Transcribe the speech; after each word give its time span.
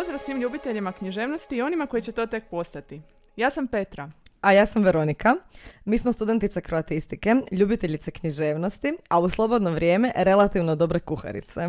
pozdrav 0.00 0.18
svim 0.18 0.40
ljubiteljima 0.40 0.92
književnosti 0.92 1.56
i 1.56 1.62
onima 1.62 1.86
koji 1.86 2.02
će 2.02 2.12
to 2.12 2.26
tek 2.26 2.44
postati. 2.50 3.00
Ja 3.36 3.50
sam 3.50 3.66
Petra. 3.66 4.10
A 4.40 4.52
ja 4.52 4.66
sam 4.66 4.82
Veronika. 4.82 5.36
Mi 5.84 5.98
smo 5.98 6.12
studentice 6.12 6.60
kroatistike, 6.60 7.34
ljubiteljice 7.52 8.10
književnosti, 8.10 8.96
a 9.08 9.18
u 9.18 9.30
slobodno 9.30 9.70
vrijeme 9.70 10.12
relativno 10.16 10.76
dobre 10.76 11.00
kuharice. 11.00 11.60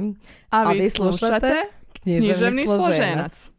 A, 0.50 0.72
vi, 0.72 0.90
slušate 0.90 1.54
Književni, 2.04 2.66
složenac. 2.66 3.50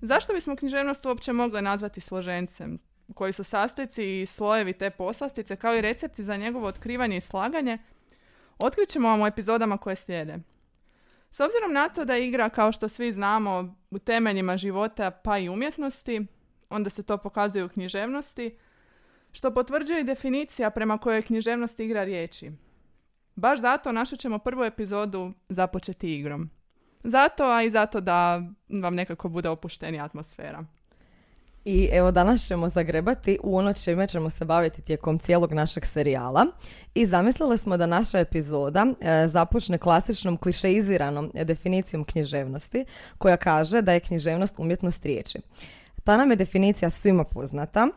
Zašto 0.00 0.32
bismo 0.32 0.56
književnost 0.56 1.06
uopće 1.06 1.32
mogli 1.32 1.62
nazvati 1.62 2.00
složencem? 2.00 2.78
Koji 3.14 3.32
su 3.32 3.44
sastojci 3.44 4.20
i 4.20 4.26
slojevi 4.26 4.72
te 4.72 4.90
poslastice, 4.90 5.56
kao 5.56 5.74
i 5.74 5.80
recepti 5.80 6.24
za 6.24 6.36
njegovo 6.36 6.66
otkrivanje 6.66 7.16
i 7.16 7.20
slaganje, 7.20 7.78
otkrit 8.58 8.88
ćemo 8.88 9.08
vam 9.08 9.22
u 9.22 9.26
epizodama 9.26 9.78
koje 9.78 9.96
slijede. 9.96 10.38
S 11.30 11.40
obzirom 11.40 11.72
na 11.72 11.88
to 11.88 12.04
da 12.04 12.16
igra, 12.16 12.48
kao 12.48 12.72
što 12.72 12.88
svi 12.88 13.12
znamo, 13.12 13.76
u 13.90 13.98
temeljima 13.98 14.56
života 14.56 15.10
pa 15.10 15.38
i 15.38 15.48
umjetnosti, 15.48 16.26
onda 16.70 16.90
se 16.90 17.02
to 17.02 17.18
pokazuje 17.18 17.64
u 17.64 17.68
književnosti, 17.68 18.58
što 19.32 19.54
potvrđuje 19.54 20.00
i 20.00 20.04
definicija 20.04 20.70
prema 20.70 20.98
kojoj 20.98 21.22
književnost 21.22 21.80
igra 21.80 22.04
riječi. 22.04 22.52
Baš 23.36 23.60
zato 23.60 23.92
našu 23.92 24.16
ćemo 24.16 24.38
prvu 24.38 24.64
epizodu 24.64 25.32
započeti 25.48 26.14
igrom. 26.18 26.50
Zato, 27.04 27.44
a 27.44 27.62
i 27.62 27.70
zato 27.70 28.00
da 28.00 28.42
vam 28.82 28.94
nekako 28.94 29.28
bude 29.28 29.48
opuštenija 29.48 30.04
atmosfera. 30.04 30.64
I 31.64 31.88
evo 31.92 32.10
danas 32.10 32.46
ćemo 32.46 32.68
zagrebati 32.68 33.38
u 33.42 33.56
ono 33.56 33.72
čime 33.72 34.06
ćemo 34.06 34.30
se 34.30 34.44
baviti 34.44 34.82
tijekom 34.82 35.18
cijelog 35.18 35.52
našeg 35.52 35.86
serijala. 35.86 36.46
I 36.94 37.06
zamislili 37.06 37.58
smo 37.58 37.76
da 37.76 37.86
naša 37.86 38.18
epizoda 38.18 38.86
e, 39.00 39.28
započne 39.28 39.78
klasičnom 39.78 40.36
klišeiziranom 40.36 41.30
definicijom 41.34 42.04
književnosti 42.04 42.84
koja 43.18 43.36
kaže 43.36 43.82
da 43.82 43.92
je 43.92 44.00
književnost 44.00 44.54
umjetnost 44.58 45.04
riječi. 45.04 45.38
Ta 46.04 46.16
nam 46.16 46.30
je 46.30 46.36
definicija 46.36 46.90
svima 46.90 47.24
poznata, 47.24 47.88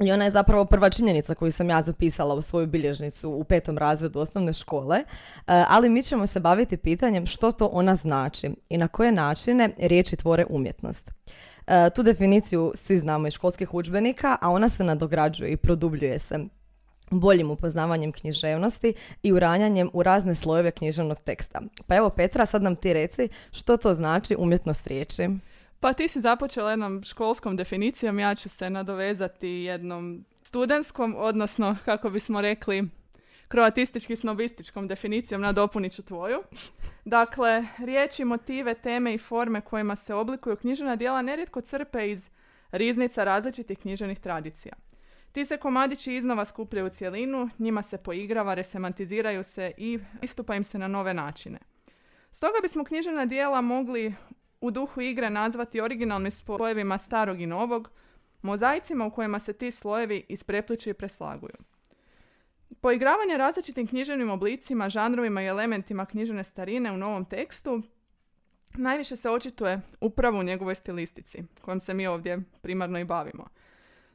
i 0.00 0.12
ona 0.12 0.24
je 0.24 0.30
zapravo 0.30 0.64
prva 0.64 0.90
činjenica 0.90 1.34
koju 1.34 1.52
sam 1.52 1.70
ja 1.70 1.82
zapisala 1.82 2.34
u 2.34 2.42
svoju 2.42 2.66
bilježnicu 2.66 3.30
u 3.30 3.44
petom 3.44 3.78
razredu 3.78 4.20
osnovne 4.20 4.52
škole, 4.52 4.98
e, 4.98 5.04
ali 5.46 5.88
mi 5.88 6.02
ćemo 6.02 6.26
se 6.26 6.40
baviti 6.40 6.76
pitanjem 6.76 7.26
što 7.26 7.52
to 7.52 7.66
ona 7.66 7.96
znači 7.96 8.50
i 8.68 8.78
na 8.78 8.88
koje 8.88 9.12
načine 9.12 9.70
riječi 9.78 10.16
tvore 10.16 10.44
umjetnost. 10.48 11.10
E, 11.68 11.90
tu 11.90 12.02
definiciju 12.02 12.72
svi 12.74 12.98
znamo 12.98 13.26
iz 13.26 13.34
školskih 13.34 13.74
udžbenika, 13.74 14.36
a 14.40 14.50
ona 14.50 14.68
se 14.68 14.84
nadograđuje 14.84 15.50
i 15.50 15.56
produbljuje 15.56 16.18
se 16.18 16.38
boljim 17.10 17.50
upoznavanjem 17.50 18.12
književnosti 18.12 18.94
i 19.22 19.32
uranjanjem 19.32 19.90
u 19.92 20.02
razne 20.02 20.34
slojeve 20.34 20.70
književnog 20.70 21.18
teksta. 21.24 21.60
Pa 21.86 21.96
evo 21.96 22.10
Petra, 22.10 22.46
sad 22.46 22.62
nam 22.62 22.76
ti 22.76 22.92
reci 22.92 23.28
što 23.52 23.76
to 23.76 23.94
znači 23.94 24.36
umjetnost 24.38 24.86
riječi. 24.86 25.28
Pa 25.80 25.92
ti 25.92 26.08
si 26.08 26.20
započela 26.20 26.70
jednom 26.70 27.02
školskom 27.02 27.56
definicijom, 27.56 28.18
ja 28.18 28.34
ću 28.34 28.48
se 28.48 28.70
nadovezati 28.70 29.48
jednom 29.48 30.24
studentskom, 30.42 31.14
odnosno 31.18 31.76
kako 31.84 32.10
bismo 32.10 32.40
rekli 32.40 32.88
kroatistički 33.48 34.16
snobističkom 34.16 34.88
definicijom 34.88 35.40
nadopunit 35.40 35.92
ću 35.92 36.02
tvoju. 36.02 36.42
Dakle, 37.04 37.64
riječi, 37.78 38.24
motive, 38.24 38.74
teme 38.74 39.14
i 39.14 39.18
forme 39.18 39.60
kojima 39.60 39.96
se 39.96 40.14
oblikuju 40.14 40.56
književna 40.56 40.96
djela 40.96 41.22
nerijetko 41.22 41.60
crpe 41.60 42.10
iz 42.10 42.30
riznica 42.70 43.24
različitih 43.24 43.78
književnih 43.78 44.20
tradicija. 44.20 44.74
Ti 45.32 45.44
se 45.44 45.56
komadići 45.56 46.14
iznova 46.14 46.44
skupljaju 46.44 46.86
u 46.86 46.90
cjelinu, 46.90 47.48
njima 47.58 47.82
se 47.82 47.98
poigrava, 47.98 48.54
resemantiziraju 48.54 49.44
se 49.44 49.72
i 49.76 49.98
istupa 50.22 50.54
im 50.54 50.64
se 50.64 50.78
na 50.78 50.88
nove 50.88 51.14
načine. 51.14 51.58
Stoga 52.30 52.58
bismo 52.62 52.84
književna 52.84 53.26
dijela 53.26 53.60
mogli 53.60 54.14
u 54.60 54.70
duhu 54.70 55.00
igre 55.00 55.30
nazvati 55.30 55.80
originalnim 55.80 56.30
spojevima 56.30 56.98
starog 56.98 57.40
i 57.40 57.46
novog, 57.46 57.90
mozaicima 58.42 59.06
u 59.06 59.10
kojima 59.10 59.38
se 59.38 59.52
ti 59.52 59.70
slojevi 59.70 60.26
isprepliču 60.28 60.90
i 60.90 60.94
preslaguju. 60.94 61.54
Poigravanje 62.80 63.36
različitim 63.36 63.86
književnim 63.86 64.30
oblicima, 64.30 64.88
žanrovima 64.88 65.42
i 65.42 65.46
elementima 65.46 66.06
književne 66.06 66.44
starine 66.44 66.92
u 66.92 66.96
novom 66.96 67.24
tekstu 67.24 67.82
najviše 68.74 69.16
se 69.16 69.30
očituje 69.30 69.80
upravo 70.00 70.38
u 70.38 70.42
njegovoj 70.42 70.74
stilistici, 70.74 71.42
kojom 71.60 71.80
se 71.80 71.94
mi 71.94 72.06
ovdje 72.06 72.42
primarno 72.60 72.98
i 72.98 73.04
bavimo. 73.04 73.48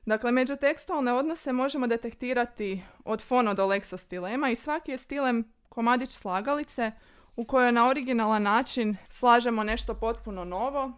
Dakle, 0.05 0.31
među 0.31 0.55
tekstualne 0.55 1.13
odnose 1.13 1.53
možemo 1.53 1.87
detektirati 1.87 2.81
od 3.05 3.21
fono 3.21 3.53
do 3.53 3.69
stilema 3.97 4.49
i 4.49 4.55
svaki 4.55 4.91
je 4.91 4.97
stilem 4.97 5.51
komadić 5.69 6.11
slagalice 6.11 6.91
u 7.35 7.45
kojoj 7.45 7.71
na 7.71 7.87
originalan 7.87 8.43
način 8.43 8.97
slažemo 9.09 9.63
nešto 9.63 9.93
potpuno 9.93 10.45
novo 10.45 10.91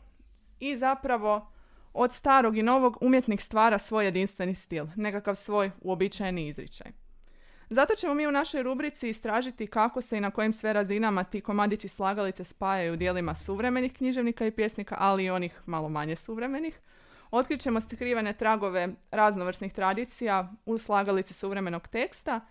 i 0.59 0.77
zapravo 0.77 1.51
od 1.93 2.13
starog 2.13 2.57
i 2.57 2.63
novog 2.63 2.97
umjetnik 3.01 3.41
stvara 3.41 3.79
svoj 3.79 4.05
jedinstveni 4.05 4.55
stil, 4.55 4.85
nekakav 4.95 5.35
svoj 5.35 5.71
uobičajeni 5.81 6.47
izričaj. 6.47 7.04
Zato 7.69 7.95
ćemo 7.95 8.13
mi 8.13 8.27
u 8.27 8.31
našoj 8.31 8.63
rubrici 8.63 9.09
istražiti 9.09 9.67
kako 9.67 10.01
se 10.01 10.17
i 10.17 10.21
na 10.21 10.31
kojim 10.31 10.53
sve 10.53 10.73
razinama 10.73 11.23
ti 11.23 11.41
komadići 11.41 11.87
slagalice 11.87 12.43
spajaju 12.43 12.93
u 12.93 12.95
dijelima 12.95 13.35
suvremenih 13.35 13.93
književnika 13.93 14.45
i 14.45 14.51
pjesnika, 14.51 14.95
ali 14.99 15.23
i 15.25 15.29
onih 15.29 15.61
malo 15.65 15.89
manje 15.89 16.15
suvremenih. 16.15 16.79
Otkrićemo 17.31 17.81
skrivene 17.81 18.33
tragove 18.33 18.89
raznovrsnih 19.11 19.73
tradicija 19.73 20.53
u 20.65 20.77
slagalici 20.77 21.33
suvremenog 21.33 21.87
teksta 21.87 22.41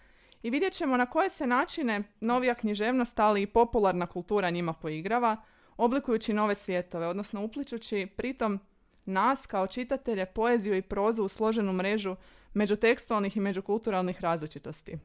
i 0.43 0.51
vidjet 0.51 0.73
ćemo 0.73 0.97
na 0.97 1.07
koje 1.07 1.31
se 1.31 1.47
načine 1.47 2.03
novija 2.21 2.55
književnost, 2.55 3.21
ali 3.21 3.43
i 3.43 3.47
popularna 3.47 4.07
kultura 4.07 4.51
njima 4.51 4.73
poigrava, 4.73 5.37
oblikujući 5.77 6.33
nove 6.33 6.55
svjetove, 6.55 7.07
odnosno 7.07 7.45
upličući 7.45 8.09
pritom 8.17 8.61
nas 9.05 9.47
kao 9.47 9.67
čitatelje 9.67 10.27
poeziju 10.27 10.77
i 10.77 10.83
prozu 10.83 11.25
u 11.25 11.29
složenu 11.29 11.73
mrežu 11.73 12.17
međutekstualnih 12.54 13.37
i 13.37 13.41
međukulturalnih 13.41 14.20
različitosti. 14.20 14.98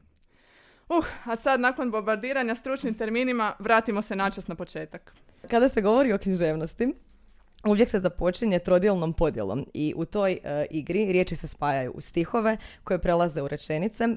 Uh, 0.88 1.06
a 1.24 1.36
sad 1.36 1.60
nakon 1.60 1.90
bombardiranja 1.90 2.54
stručnim 2.54 2.94
terminima 2.94 3.52
vratimo 3.58 4.02
se 4.02 4.16
načas 4.16 4.48
na 4.48 4.54
početak. 4.54 5.14
Kada 5.50 5.68
se 5.68 5.80
govori 5.80 6.12
o 6.12 6.18
književnosti, 6.18 6.94
uvijek 7.68 7.88
se 7.88 7.98
započinje 7.98 8.58
trodjelnom 8.58 9.12
podjelom 9.12 9.66
i 9.74 9.94
u 9.96 10.04
toj 10.04 10.32
e, 10.32 10.66
igri 10.70 11.12
riječi 11.12 11.36
se 11.36 11.48
spajaju 11.48 11.92
u 11.94 12.00
stihove 12.00 12.56
koje 12.84 12.98
prelaze 12.98 13.42
u 13.42 13.48
rečenice 13.48 14.08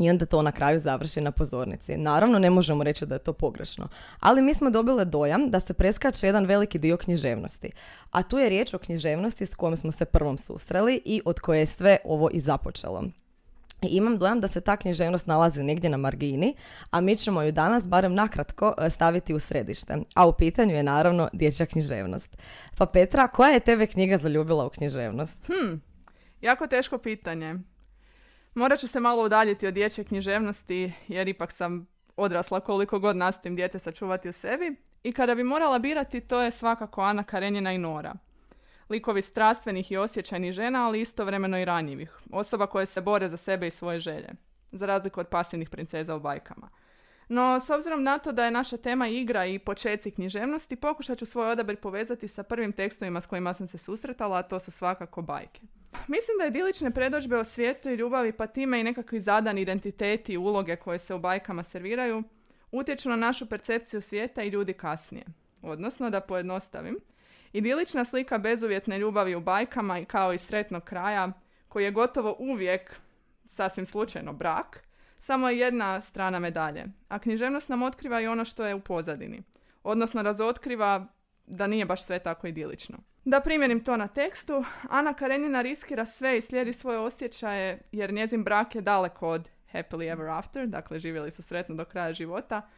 i 0.00 0.10
onda 0.10 0.26
to 0.26 0.42
na 0.42 0.52
kraju 0.52 0.78
završi 0.78 1.20
na 1.20 1.32
pozornici. 1.32 1.96
Naravno, 1.96 2.38
ne 2.38 2.50
možemo 2.50 2.84
reći 2.84 3.06
da 3.06 3.14
je 3.14 3.18
to 3.18 3.32
pogrešno, 3.32 3.88
ali 4.20 4.42
mi 4.42 4.54
smo 4.54 4.70
dobile 4.70 5.04
dojam 5.04 5.50
da 5.50 5.60
se 5.60 5.74
preskače 5.74 6.26
jedan 6.26 6.44
veliki 6.46 6.78
dio 6.78 6.96
književnosti. 6.96 7.70
A 8.10 8.22
tu 8.22 8.38
je 8.38 8.48
riječ 8.48 8.74
o 8.74 8.78
književnosti 8.78 9.46
s 9.46 9.54
kojom 9.54 9.76
smo 9.76 9.92
se 9.92 10.04
prvom 10.04 10.38
susreli 10.38 11.02
i 11.04 11.22
od 11.24 11.40
koje 11.40 11.58
je 11.58 11.66
sve 11.66 11.96
ovo 12.04 12.30
i 12.32 12.40
započelo. 12.40 13.04
I 13.82 13.86
imam 13.86 14.18
dojam 14.18 14.40
da 14.40 14.48
se 14.48 14.60
ta 14.60 14.76
književnost 14.76 15.26
nalazi 15.26 15.62
negdje 15.62 15.90
na 15.90 15.96
margini, 15.96 16.54
a 16.90 17.00
mi 17.00 17.16
ćemo 17.16 17.42
ju 17.42 17.52
danas 17.52 17.86
barem 17.86 18.14
nakratko 18.14 18.74
e, 18.78 18.90
staviti 18.90 19.34
u 19.34 19.38
središte. 19.38 19.96
A 20.14 20.26
u 20.26 20.32
pitanju 20.32 20.74
je 20.74 20.82
naravno 20.82 21.28
dječja 21.32 21.66
književnost. 21.66 22.36
Pa 22.76 22.86
Petra, 22.86 23.28
koja 23.28 23.50
je 23.50 23.60
tebe 23.60 23.86
knjiga 23.86 24.18
zaljubila 24.18 24.66
u 24.66 24.70
književnost? 24.70 25.46
Hm, 25.46 25.74
jako 26.40 26.66
teško 26.66 26.98
pitanje. 26.98 27.54
Morat 28.54 28.80
ću 28.80 28.88
se 28.88 29.00
malo 29.00 29.24
udaljiti 29.24 29.66
od 29.66 29.74
dječje 29.74 30.04
književnosti 30.04 30.92
jer 31.08 31.28
ipak 31.28 31.52
sam 31.52 31.86
odrasla 32.16 32.60
koliko 32.60 32.98
god 32.98 33.16
nastojim 33.16 33.56
dijete 33.56 33.78
sačuvati 33.78 34.28
u 34.28 34.32
sebi. 34.32 34.76
I 35.02 35.12
kada 35.12 35.34
bi 35.34 35.44
morala 35.44 35.78
birati, 35.78 36.20
to 36.20 36.40
je 36.40 36.50
svakako 36.50 37.02
Ana 37.02 37.22
Karenjina 37.22 37.72
i 37.72 37.78
Nora. 37.78 38.14
Likovi 38.90 39.22
strastvenih 39.22 39.92
i 39.92 39.96
osjećajnih 39.96 40.52
žena, 40.52 40.86
ali 40.86 41.00
istovremeno 41.00 41.58
i 41.58 41.64
ranjivih. 41.64 42.18
Osoba 42.32 42.66
koje 42.66 42.86
se 42.86 43.00
bore 43.00 43.28
za 43.28 43.36
sebe 43.36 43.66
i 43.66 43.70
svoje 43.70 44.00
želje. 44.00 44.28
Za 44.72 44.86
razliku 44.86 45.20
od 45.20 45.28
pasivnih 45.28 45.70
princeza 45.70 46.16
u 46.16 46.20
bajkama. 46.20 46.68
No, 47.30 47.60
s 47.60 47.70
obzirom 47.70 48.02
na 48.02 48.18
to 48.18 48.32
da 48.32 48.44
je 48.44 48.50
naša 48.50 48.76
tema 48.76 49.08
igra 49.08 49.46
i 49.46 49.58
počeci 49.58 50.10
književnosti, 50.10 50.76
pokušat 50.76 51.18
ću 51.18 51.26
svoj 51.26 51.50
odabir 51.50 51.76
povezati 51.76 52.28
sa 52.28 52.42
prvim 52.42 52.72
tekstovima 52.72 53.20
s 53.20 53.26
kojima 53.26 53.54
sam 53.54 53.66
se 53.66 53.78
susretala, 53.78 54.38
a 54.38 54.42
to 54.42 54.60
su 54.60 54.70
svakako 54.70 55.22
bajke. 55.22 55.60
Mislim 56.08 56.38
da 56.38 56.46
idilične 56.46 56.90
predođbe 56.90 57.36
o 57.38 57.44
svijetu 57.44 57.90
i 57.90 57.94
ljubavi, 57.94 58.32
pa 58.32 58.46
time 58.46 58.80
i 58.80 58.84
nekakvi 58.84 59.20
zadani 59.20 59.60
identiteti 59.60 60.32
i 60.32 60.36
uloge 60.36 60.76
koje 60.76 60.98
se 60.98 61.14
u 61.14 61.18
bajkama 61.18 61.62
serviraju, 61.62 62.22
utječu 62.72 63.08
na 63.08 63.16
našu 63.16 63.46
percepciju 63.46 64.00
svijeta 64.00 64.42
i 64.42 64.48
ljudi 64.48 64.72
kasnije. 64.72 65.24
Odnosno, 65.62 66.10
da 66.10 66.20
pojednostavim, 66.20 66.98
idilična 67.52 68.04
slika 68.04 68.38
bezuvjetne 68.38 68.98
ljubavi 68.98 69.34
u 69.34 69.40
bajkama 69.40 70.04
kao 70.04 70.32
i 70.32 70.38
sretnog 70.38 70.84
kraja, 70.84 71.32
koji 71.68 71.84
je 71.84 71.90
gotovo 71.90 72.36
uvijek, 72.38 72.96
sasvim 73.46 73.86
slučajno, 73.86 74.32
brak, 74.32 74.89
samo 75.20 75.48
je 75.48 75.58
jedna 75.58 76.00
strana 76.00 76.38
medalje. 76.38 76.84
A 77.08 77.18
književnost 77.18 77.68
nam 77.68 77.82
otkriva 77.82 78.20
i 78.20 78.26
ono 78.26 78.44
što 78.44 78.66
je 78.66 78.74
u 78.74 78.80
pozadini. 78.80 79.42
Odnosno, 79.82 80.22
razotkriva 80.22 81.06
da 81.46 81.66
nije 81.66 81.84
baš 81.84 82.04
sve 82.04 82.18
tako 82.18 82.46
idilično. 82.46 82.98
Da 83.24 83.40
primjerim 83.40 83.84
to 83.84 83.96
na 83.96 84.08
tekstu, 84.08 84.64
Ana 84.88 85.14
Karenina 85.14 85.62
riskira 85.62 86.06
sve 86.06 86.38
i 86.38 86.40
slijedi 86.40 86.72
svoje 86.72 86.98
osjećaje 86.98 87.82
jer 87.92 88.12
njezin 88.12 88.44
brak 88.44 88.74
je 88.74 88.80
daleko 88.80 89.28
od 89.28 89.50
happily 89.72 90.12
ever 90.12 90.28
after, 90.28 90.66
dakle 90.66 91.00
živjeli 91.00 91.30
su 91.30 91.42
sretno 91.42 91.74
do 91.74 91.84
kraja 91.84 92.12
života, 92.12 92.68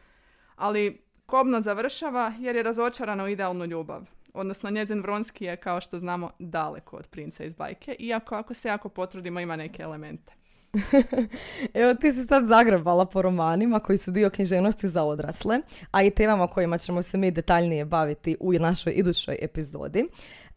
ali 0.55 1.01
kobno 1.25 1.61
završava 1.61 2.33
jer 2.39 2.55
je 2.55 2.63
razočarana 2.63 3.23
u 3.23 3.27
idealnu 3.27 3.65
ljubav. 3.65 4.05
odnosno 4.33 4.69
njezin 4.69 5.01
Vronski 5.01 5.45
je, 5.45 5.57
kao 5.57 5.81
što 5.81 5.99
znamo, 5.99 6.31
daleko 6.39 6.97
od 6.97 7.07
princa 7.07 7.43
iz 7.43 7.53
bajke, 7.53 7.95
iako 7.99 8.35
ako 8.35 8.53
se 8.53 8.67
jako 8.67 8.89
potrudimo 8.89 9.39
ima 9.39 9.55
neke 9.55 9.83
elemente. 9.83 10.42
Evo 11.73 11.93
ti 11.93 12.13
si 12.13 12.25
sad 12.25 12.45
zagrebala 12.45 13.05
po 13.05 13.21
romanima 13.21 13.79
koji 13.79 13.97
su 13.97 14.11
dio 14.11 14.29
književnosti 14.29 14.87
za 14.87 15.03
odrasle, 15.03 15.59
a 15.91 16.03
i 16.03 16.09
temama 16.09 16.47
kojima 16.47 16.77
ćemo 16.77 17.01
se 17.01 17.17
mi 17.17 17.31
detaljnije 17.31 17.85
baviti 17.85 18.37
u 18.39 18.53
našoj 18.53 18.93
idućoj 18.93 19.37
epizodi. 19.41 20.07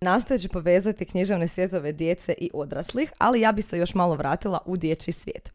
Nastojeći 0.00 0.48
povezati 0.48 1.04
književne 1.04 1.48
svjetove 1.48 1.92
djece 1.92 2.34
i 2.38 2.50
odraslih, 2.54 3.12
ali 3.18 3.40
ja 3.40 3.52
bi 3.52 3.62
se 3.62 3.78
još 3.78 3.94
malo 3.94 4.14
vratila 4.14 4.58
u 4.66 4.76
dječji 4.76 5.12
svijet. 5.12 5.52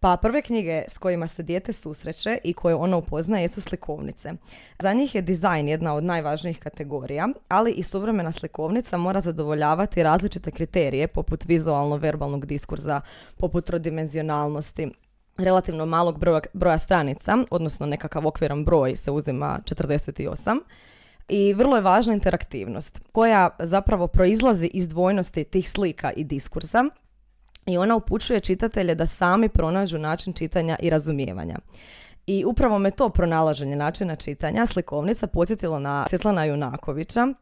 Pa 0.00 0.16
prve 0.16 0.42
knjige 0.42 0.84
s 0.88 0.98
kojima 0.98 1.26
se 1.26 1.42
dijete 1.42 1.72
susreće 1.72 2.38
i 2.44 2.52
koje 2.52 2.74
ono 2.74 2.98
upoznaje 2.98 3.48
su 3.48 3.60
slikovnice. 3.60 4.32
Za 4.78 4.92
njih 4.92 5.14
je 5.14 5.22
dizajn 5.22 5.68
jedna 5.68 5.94
od 5.94 6.04
najvažnijih 6.04 6.58
kategorija, 6.58 7.28
ali 7.48 7.72
i 7.72 7.82
suvremena 7.82 8.32
slikovnica 8.32 8.96
mora 8.96 9.20
zadovoljavati 9.20 10.02
različite 10.02 10.50
kriterije 10.50 11.08
poput 11.08 11.44
vizualno-verbalnog 11.44 12.46
diskurza, 12.46 13.00
poput 13.36 13.64
trodimenzionalnosti, 13.64 14.88
relativno 15.38 15.86
malog 15.86 16.18
broja, 16.18 16.40
broja 16.52 16.78
stranica, 16.78 17.38
odnosno 17.50 17.86
nekakav 17.86 18.26
okviran 18.26 18.64
broj 18.64 18.96
se 18.96 19.10
uzima 19.10 19.60
48, 19.64 20.60
i 21.28 21.54
vrlo 21.54 21.76
je 21.76 21.82
važna 21.82 22.14
interaktivnost 22.14 23.00
koja 23.12 23.50
zapravo 23.58 24.06
proizlazi 24.06 24.70
iz 24.74 24.88
dvojnosti 24.88 25.44
tih 25.44 25.70
slika 25.70 26.12
i 26.12 26.24
diskursa 26.24 26.84
i 27.68 27.78
ona 27.78 27.96
upućuje 27.96 28.40
čitatelje 28.40 28.94
da 28.94 29.06
sami 29.06 29.48
pronađu 29.48 29.98
način 29.98 30.32
čitanja 30.32 30.76
i 30.80 30.90
razumijevanja. 30.90 31.56
I 32.26 32.44
upravo 32.44 32.78
me 32.78 32.90
to 32.90 33.08
pronalaženje 33.08 33.76
načina 33.76 34.16
čitanja 34.16 34.66
slikovnica 34.66 35.26
podsjetilo 35.26 35.78
na 35.78 36.06
Svjetlana 36.08 36.44
Junakovića, 36.44 37.34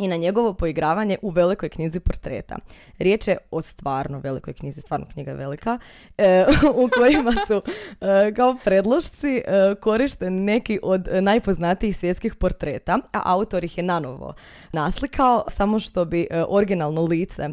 i 0.00 0.08
na 0.08 0.16
njegovo 0.16 0.54
poigravanje 0.54 1.18
u 1.22 1.30
velikoj 1.30 1.68
knjizi 1.68 2.00
portreta. 2.00 2.56
Riječ 2.98 3.28
je 3.28 3.36
o 3.50 3.62
stvarno 3.62 4.18
velikoj 4.18 4.54
knjizi, 4.54 4.80
stvarno 4.80 5.06
knjiga 5.12 5.30
je 5.30 5.36
velika, 5.36 5.78
e, 6.18 6.44
u 6.84 6.88
kojima 6.98 7.32
su 7.46 7.62
e, 8.00 8.34
kao 8.34 8.56
predložci 8.64 9.36
e, 9.36 9.74
korišteni 9.80 10.40
neki 10.40 10.78
od 10.82 11.08
najpoznatijih 11.20 11.96
svjetskih 11.96 12.34
portreta, 12.34 12.98
a 13.12 13.22
autor 13.24 13.64
ih 13.64 13.78
je 13.78 13.84
nanovo 13.84 14.34
naslikao, 14.72 15.44
samo 15.48 15.78
što 15.78 16.04
bi 16.04 16.26
originalno 16.48 17.02
lice 17.02 17.48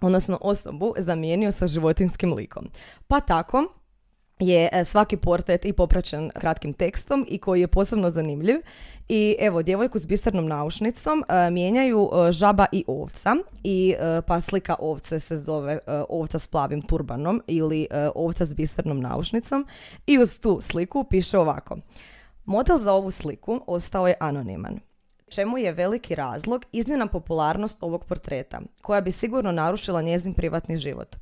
odnosno 0.00 0.38
osobu 0.40 0.94
zamijenio 0.98 1.52
sa 1.52 1.66
životinskim 1.66 2.32
likom. 2.32 2.68
Pa 3.08 3.20
tako 3.20 3.64
je 4.40 4.68
e, 4.72 4.84
svaki 4.84 5.16
portret 5.16 5.64
i 5.64 5.72
popraćen 5.72 6.30
kratkim 6.40 6.72
tekstom 6.72 7.26
i 7.28 7.38
koji 7.38 7.60
je 7.60 7.68
posebno 7.68 8.10
zanimljiv. 8.10 8.56
I 9.08 9.36
evo, 9.40 9.62
djevojku 9.62 9.98
s 9.98 10.06
bisernom 10.06 10.46
naušnicom 10.46 11.24
e, 11.28 11.50
mijenjaju 11.50 12.10
e, 12.12 12.32
žaba 12.32 12.66
i 12.72 12.84
ovca 12.86 13.36
i 13.64 13.94
pa 14.26 14.40
slika 14.40 14.76
ovce 14.78 15.20
se 15.20 15.38
zove 15.38 15.78
ovca 16.08 16.38
s 16.38 16.46
plavim 16.46 16.82
turbanom 16.82 17.42
ili 17.46 17.86
ovca 18.14 18.44
s 18.44 18.54
bisernom 18.54 19.00
naušnicom 19.00 19.66
i 20.06 20.18
uz 20.18 20.40
tu 20.40 20.60
sliku 20.60 21.04
piše 21.04 21.38
ovako. 21.38 21.76
Model 22.44 22.78
za 22.78 22.92
ovu 22.92 23.10
sliku 23.10 23.60
ostao 23.66 24.08
je 24.08 24.14
anoniman 24.20 24.80
čemu 25.34 25.58
je 25.58 25.72
veliki 25.72 26.14
razlog 26.14 26.64
iznimna 26.72 27.06
popularnost 27.06 27.78
ovog 27.80 28.04
portreta, 28.04 28.60
koja 28.82 29.00
bi 29.00 29.10
sigurno 29.10 29.52
narušila 29.52 30.02
njezin 30.02 30.34
privatni 30.34 30.78
život. 30.78 31.16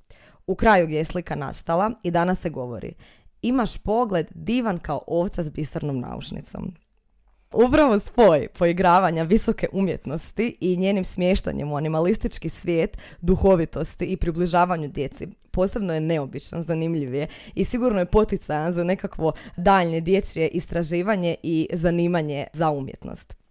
U 0.47 0.55
kraju 0.55 0.87
gdje 0.87 0.97
je 0.97 1.05
slika 1.05 1.35
nastala 1.35 1.91
i 2.03 2.11
danas 2.11 2.41
se 2.41 2.50
govori 2.50 2.94
imaš 3.43 3.79
pogled 3.79 4.26
divan 4.35 4.79
kao 4.79 5.03
ovca 5.06 5.43
s 5.43 5.50
bisarnom 5.50 6.00
naušnicom. 6.00 6.75
Upravo 7.53 7.99
spoj 7.99 8.49
poigravanja 8.59 9.23
visoke 9.23 9.67
umjetnosti 9.73 10.56
i 10.61 10.76
njenim 10.76 11.05
smještanjem 11.05 11.73
u 11.73 11.76
animalistički 11.76 12.49
svijet, 12.49 12.99
duhovitosti 13.20 14.05
i 14.05 14.17
približavanju 14.17 14.88
djeci 14.88 15.29
posebno 15.50 15.94
je 15.94 16.00
neobičan, 16.00 16.62
zanimljiv 16.62 17.14
je 17.14 17.29
i 17.55 17.64
sigurno 17.64 17.99
je 17.99 18.06
poticajan 18.06 18.73
za 18.73 18.85
nekakvo 18.85 19.32
daljnje 19.56 20.00
dječje 20.00 20.49
istraživanje 20.49 21.37
i 21.43 21.69
zanimanje 21.73 22.47
za 22.53 22.70
umjetnost 22.70 23.42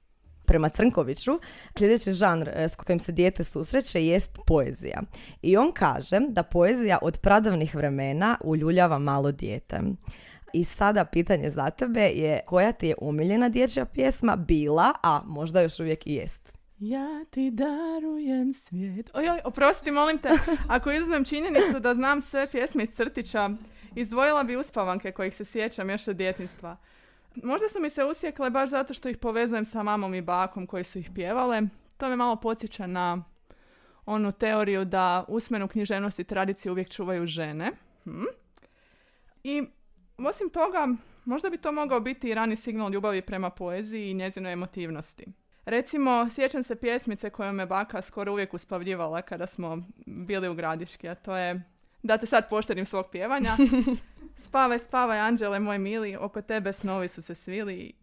prema 0.52 0.70
Crnkoviću, 0.70 1.40
sljedeći 1.78 2.12
žanr 2.12 2.50
e, 2.50 2.70
s 2.70 2.76
kojim 2.76 3.00
se 3.00 3.12
dijete 3.12 3.44
susreće 3.44 4.06
jest 4.06 4.38
poezija. 4.48 5.02
I 5.42 5.58
on 5.58 5.72
kaže 5.72 6.20
da 6.30 6.44
poezija 6.44 6.98
od 7.02 7.20
pradavnih 7.20 7.76
vremena 7.76 8.38
uljuljava 8.44 9.00
malo 9.00 9.32
dijete. 9.32 9.80
I 10.54 10.64
sada 10.64 11.06
pitanje 11.06 11.50
za 11.50 11.70
tebe 11.70 12.02
je 12.02 12.40
koja 12.46 12.72
ti 12.72 12.88
je 12.88 12.96
umiljena 13.02 13.50
dječja 13.50 13.86
pjesma 13.86 14.36
bila, 14.36 14.94
a 15.04 15.22
možda 15.26 15.62
još 15.62 15.80
uvijek 15.80 16.08
i 16.08 16.14
jest. 16.14 16.52
Ja 16.80 17.26
ti 17.30 17.52
darujem 17.52 18.54
svijet. 18.54 19.12
Ojoj, 19.14 19.40
oprosti, 19.44 19.92
molim 19.92 20.18
te, 20.18 20.30
ako 20.76 20.92
izuzmem 20.92 21.26
činjenicu 21.26 21.80
da 21.80 21.96
znam 21.96 22.22
sve 22.22 22.48
pjesme 22.52 22.84
iz 22.84 22.90
crtića, 22.90 23.50
izdvojila 23.96 24.44
bi 24.44 24.56
uspavanke 24.56 25.12
kojih 25.12 25.36
se 25.36 25.46
sjećam 25.46 25.90
još 25.90 26.08
od 26.08 26.16
djetinstva. 26.16 26.78
Možda 27.36 27.70
su 27.70 27.82
mi 27.82 27.90
se 27.90 28.06
usjekle 28.06 28.50
baš 28.50 28.70
zato 28.70 28.94
što 28.94 29.10
ih 29.10 29.18
povezujem 29.18 29.66
sa 29.66 29.84
mamom 29.84 30.14
i 30.14 30.22
bakom 30.22 30.68
koji 30.68 30.84
su 30.84 31.00
ih 31.00 31.10
pjevale. 31.16 31.62
To 31.98 32.10
me 32.10 32.16
malo 32.16 32.36
podsjeća 32.36 32.88
na 32.88 33.24
onu 34.06 34.32
teoriju 34.32 34.86
da 34.86 35.26
usmenu 35.28 35.68
književnost 35.68 36.20
i 36.20 36.24
tradiciju 36.24 36.72
uvijek 36.72 36.90
čuvaju 36.90 37.28
žene. 37.28 37.72
Hm? 38.04 38.24
I 39.44 39.64
osim 40.18 40.50
toga, 40.50 40.88
možda 41.26 41.50
bi 41.50 41.58
to 41.58 41.72
mogao 41.72 42.00
biti 42.00 42.30
i 42.30 42.34
rani 42.34 42.56
signal 42.56 42.92
ljubavi 42.92 43.22
prema 43.22 43.50
poeziji 43.50 44.12
i 44.12 44.14
njezinoj 44.14 44.54
emotivnosti. 44.54 45.26
Recimo, 45.66 46.30
sjećam 46.30 46.64
se 46.64 46.76
pjesmice 46.76 47.30
kojom 47.30 47.56
me 47.56 47.66
baka 47.66 48.02
skoro 48.02 48.32
uvijek 48.32 48.54
uspavljivala 48.54 49.22
kada 49.22 49.48
smo 49.48 49.84
bili 50.06 50.50
u 50.50 50.54
gradiški, 50.54 51.10
a 51.10 51.16
to 51.16 51.36
je 51.36 51.62
da 52.04 52.18
te 52.18 52.26
sad 52.26 52.50
poštenim 52.50 52.86
svog 52.86 53.06
pjevanja. 53.12 53.58
Spavaj, 54.36 54.80
spavaj, 54.80 55.20
anđele 55.20 55.60
moj 55.60 55.80
mili, 55.80 56.16
oko 56.16 56.42
tebe 56.42 56.74
snovi 56.74 57.08
su 57.08 57.22
se 57.22 57.36
svili, 57.36 57.94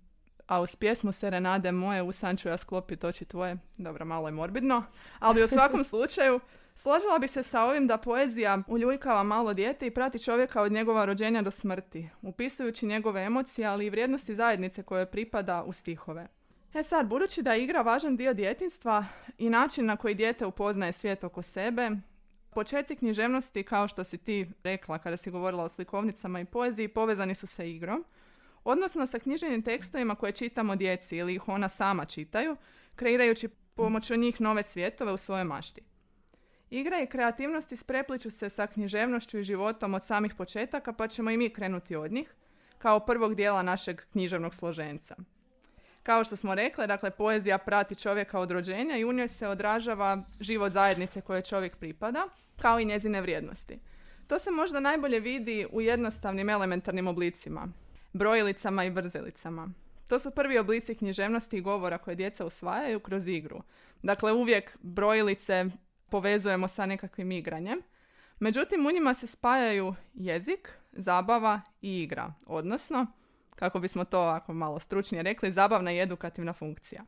a 0.46 0.60
uz 0.60 0.76
pjesmu 0.76 1.12
Serenade 1.12 1.72
moje 1.72 2.02
u 2.02 2.10
ja 2.44 2.58
sklopit 2.58 3.04
oči 3.04 3.24
tvoje. 3.24 3.56
Dobro, 3.78 4.04
malo 4.04 4.28
je 4.28 4.32
morbidno, 4.32 4.84
ali 5.18 5.44
u 5.44 5.48
svakom 5.48 5.84
slučaju 5.90 6.40
složila 6.74 7.18
bi 7.18 7.28
se 7.28 7.42
sa 7.42 7.64
ovim 7.64 7.86
da 7.86 7.96
poezija 7.96 8.58
uljuljkava 8.68 9.22
malo 9.22 9.54
dijete 9.54 9.86
i 9.86 9.90
prati 9.90 10.18
čovjeka 10.18 10.62
od 10.62 10.72
njegova 10.72 11.04
rođenja 11.04 11.42
do 11.42 11.50
smrti, 11.50 12.08
upisujući 12.22 12.86
njegove 12.86 13.22
emocije, 13.22 13.66
ali 13.66 13.86
i 13.86 13.90
vrijednosti 13.90 14.34
zajednice 14.34 14.82
koje 14.82 15.10
pripada 15.10 15.62
u 15.62 15.72
stihove. 15.72 16.28
E 16.74 16.82
sad, 16.82 17.06
budući 17.06 17.42
da 17.42 17.52
je 17.52 17.64
igra 17.64 17.82
važan 17.82 18.16
dio 18.16 18.34
djetinstva 18.34 19.04
i 19.38 19.50
način 19.50 19.86
na 19.86 19.96
koji 19.96 20.14
dijete 20.14 20.46
upoznaje 20.46 20.92
svijet 20.92 21.24
oko 21.24 21.42
sebe, 21.42 21.90
Početci 22.50 22.96
književnosti, 22.96 23.62
kao 23.62 23.88
što 23.88 24.04
si 24.04 24.18
ti 24.18 24.46
rekla 24.64 24.98
kada 24.98 25.16
si 25.16 25.30
govorila 25.30 25.64
o 25.64 25.68
slikovnicama 25.68 26.40
i 26.40 26.44
poeziji, 26.44 26.88
povezani 26.88 27.34
su 27.34 27.46
sa 27.46 27.64
igrom, 27.64 28.04
odnosno 28.64 29.06
sa 29.06 29.18
književnim 29.18 29.62
tekstovima 29.62 30.14
koje 30.14 30.32
čitamo 30.32 30.76
djeci 30.76 31.16
ili 31.16 31.34
ih 31.34 31.48
ona 31.48 31.68
sama 31.68 32.04
čitaju, 32.04 32.56
kreirajući 32.96 33.48
pomoću 33.74 34.16
njih 34.16 34.40
nove 34.40 34.62
svjetove 34.62 35.12
u 35.12 35.16
svojoj 35.16 35.44
mašti. 35.44 35.80
Igra 36.70 37.02
i 37.02 37.06
kreativnosti 37.06 37.76
sprepliču 37.76 38.30
se 38.30 38.48
sa 38.48 38.66
književnošću 38.66 39.38
i 39.38 39.42
životom 39.42 39.94
od 39.94 40.04
samih 40.04 40.34
početaka, 40.34 40.92
pa 40.92 41.08
ćemo 41.08 41.30
i 41.30 41.36
mi 41.36 41.50
krenuti 41.50 41.96
od 41.96 42.12
njih, 42.12 42.34
kao 42.78 43.00
prvog 43.00 43.34
dijela 43.34 43.62
našeg 43.62 44.00
književnog 44.12 44.54
složenca. 44.54 45.16
Kao 46.08 46.24
što 46.24 46.36
smo 46.36 46.54
rekli, 46.54 46.86
dakle, 46.86 47.10
poezija 47.10 47.58
prati 47.58 47.94
čovjeka 47.94 48.40
od 48.40 48.50
rođenja 48.50 48.96
i 48.96 49.04
u 49.04 49.12
njoj 49.12 49.28
se 49.28 49.48
odražava 49.48 50.22
život 50.40 50.72
zajednice 50.72 51.20
koje 51.20 51.42
čovjek 51.42 51.76
pripada, 51.76 52.28
kao 52.60 52.80
i 52.80 52.84
njezine 52.84 53.20
vrijednosti. 53.20 53.78
To 54.26 54.38
se 54.38 54.50
možda 54.50 54.80
najbolje 54.80 55.20
vidi 55.20 55.66
u 55.72 55.80
jednostavnim 55.80 56.50
elementarnim 56.50 57.06
oblicima, 57.06 57.68
brojilicama 58.12 58.84
i 58.84 58.90
brzilicama. 58.90 59.68
To 60.08 60.18
su 60.18 60.30
prvi 60.30 60.58
oblici 60.58 60.94
književnosti 60.94 61.56
i 61.56 61.60
govora 61.60 61.98
koje 61.98 62.14
djeca 62.14 62.46
usvajaju 62.46 63.00
kroz 63.00 63.28
igru. 63.28 63.62
Dakle, 64.02 64.32
uvijek 64.32 64.78
brojilice 64.80 65.64
povezujemo 66.10 66.68
sa 66.68 66.86
nekakvim 66.86 67.32
igranjem. 67.32 67.82
Međutim, 68.40 68.86
u 68.86 68.90
njima 68.90 69.14
se 69.14 69.26
spajaju 69.26 69.94
jezik, 70.14 70.72
zabava 70.92 71.60
i 71.82 72.02
igra, 72.02 72.32
odnosno 72.46 73.06
kako 73.58 73.78
bismo 73.78 74.04
to 74.04 74.20
ako 74.20 74.54
malo 74.54 74.78
stručnije 74.78 75.22
rekli, 75.22 75.52
zabavna 75.52 75.92
i 75.92 76.00
edukativna 76.00 76.52
funkcija. 76.52 77.04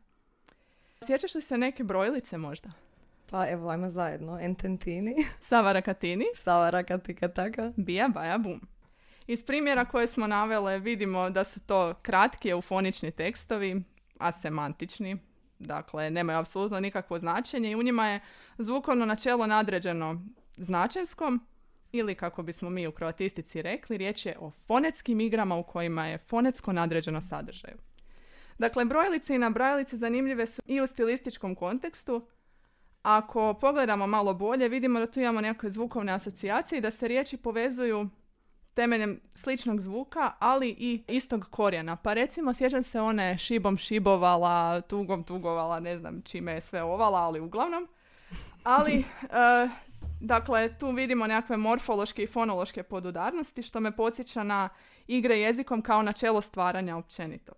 Sjećaš 1.06 1.34
li 1.34 1.42
se 1.42 1.58
neke 1.58 1.84
brojilice 1.84 2.38
možda? 2.38 2.70
Pa 3.30 3.48
evo, 3.48 3.70
ajmo 3.70 3.90
zajedno. 3.90 4.38
Ententini. 4.40 5.14
Savara 5.40 5.80
katini. 5.80 6.24
Savara 6.34 6.82
katika 6.82 7.28
taka. 7.28 7.72
Bija, 7.76 8.08
baja, 8.08 8.38
bum. 8.38 8.60
Iz 9.26 9.44
primjera 9.44 9.84
koje 9.84 10.06
smo 10.06 10.26
navele 10.26 10.78
vidimo 10.78 11.30
da 11.30 11.44
su 11.44 11.60
to 11.60 11.94
kratki 12.02 12.48
eufonični 12.48 13.10
tekstovi, 13.10 13.82
asemantični, 14.18 15.18
dakle 15.58 16.10
nemaju 16.10 16.38
apsolutno 16.38 16.80
nikakvo 16.80 17.18
značenje 17.18 17.70
i 17.70 17.76
u 17.76 17.82
njima 17.82 18.08
je 18.08 18.20
zvukovno 18.58 19.06
načelo 19.06 19.46
nadređeno 19.46 20.26
značenskom, 20.56 21.46
ili 21.92 22.14
kako 22.14 22.42
bismo 22.42 22.70
mi 22.70 22.86
u 22.86 22.92
kroatistici 22.92 23.62
rekli, 23.62 23.96
riječ 23.96 24.26
je 24.26 24.36
o 24.40 24.50
fonetskim 24.66 25.20
igrama 25.20 25.56
u 25.56 25.62
kojima 25.62 26.06
je 26.06 26.18
fonetsko 26.18 26.72
nadređeno 26.72 27.20
sadržaju. 27.20 27.76
Dakle, 28.58 28.84
brojlice 28.84 29.34
i 29.34 29.38
nabrajalice 29.38 29.96
zanimljive 29.96 30.46
su 30.46 30.62
i 30.66 30.80
u 30.80 30.86
stilističkom 30.86 31.54
kontekstu. 31.54 32.26
Ako 33.02 33.54
pogledamo 33.54 34.06
malo 34.06 34.34
bolje, 34.34 34.68
vidimo 34.68 34.98
da 34.98 35.06
tu 35.06 35.20
imamo 35.20 35.40
nekakve 35.40 35.70
zvukovne 35.70 36.12
asocijacije 36.12 36.78
i 36.78 36.80
da 36.80 36.90
se 36.90 37.08
riječi 37.08 37.36
povezuju 37.36 38.08
temeljem 38.74 39.20
sličnog 39.34 39.80
zvuka, 39.80 40.32
ali 40.38 40.68
i 40.78 41.02
istog 41.08 41.46
korijena. 41.50 41.96
Pa 41.96 42.12
recimo, 42.12 42.54
sjećam 42.54 42.82
se 42.82 43.00
one 43.00 43.38
šibom 43.38 43.76
šibovala, 43.76 44.80
tugom 44.80 45.24
tugovala, 45.24 45.80
ne 45.80 45.98
znam 45.98 46.22
čime 46.22 46.52
je 46.52 46.60
sve 46.60 46.82
ovala, 46.82 47.18
ali 47.18 47.40
uglavnom. 47.40 47.88
Ali, 48.62 48.92
e, 49.22 49.68
dakle, 50.20 50.78
tu 50.78 50.90
vidimo 50.90 51.26
nekakve 51.26 51.56
morfološke 51.56 52.22
i 52.22 52.26
fonološke 52.26 52.82
podudarnosti, 52.82 53.62
što 53.62 53.80
me 53.80 53.96
podsjeća 53.96 54.42
na 54.42 54.68
igre 55.06 55.40
jezikom 55.40 55.82
kao 55.82 56.02
načelo 56.02 56.40
stvaranja 56.40 56.96
općenito. 56.96 57.52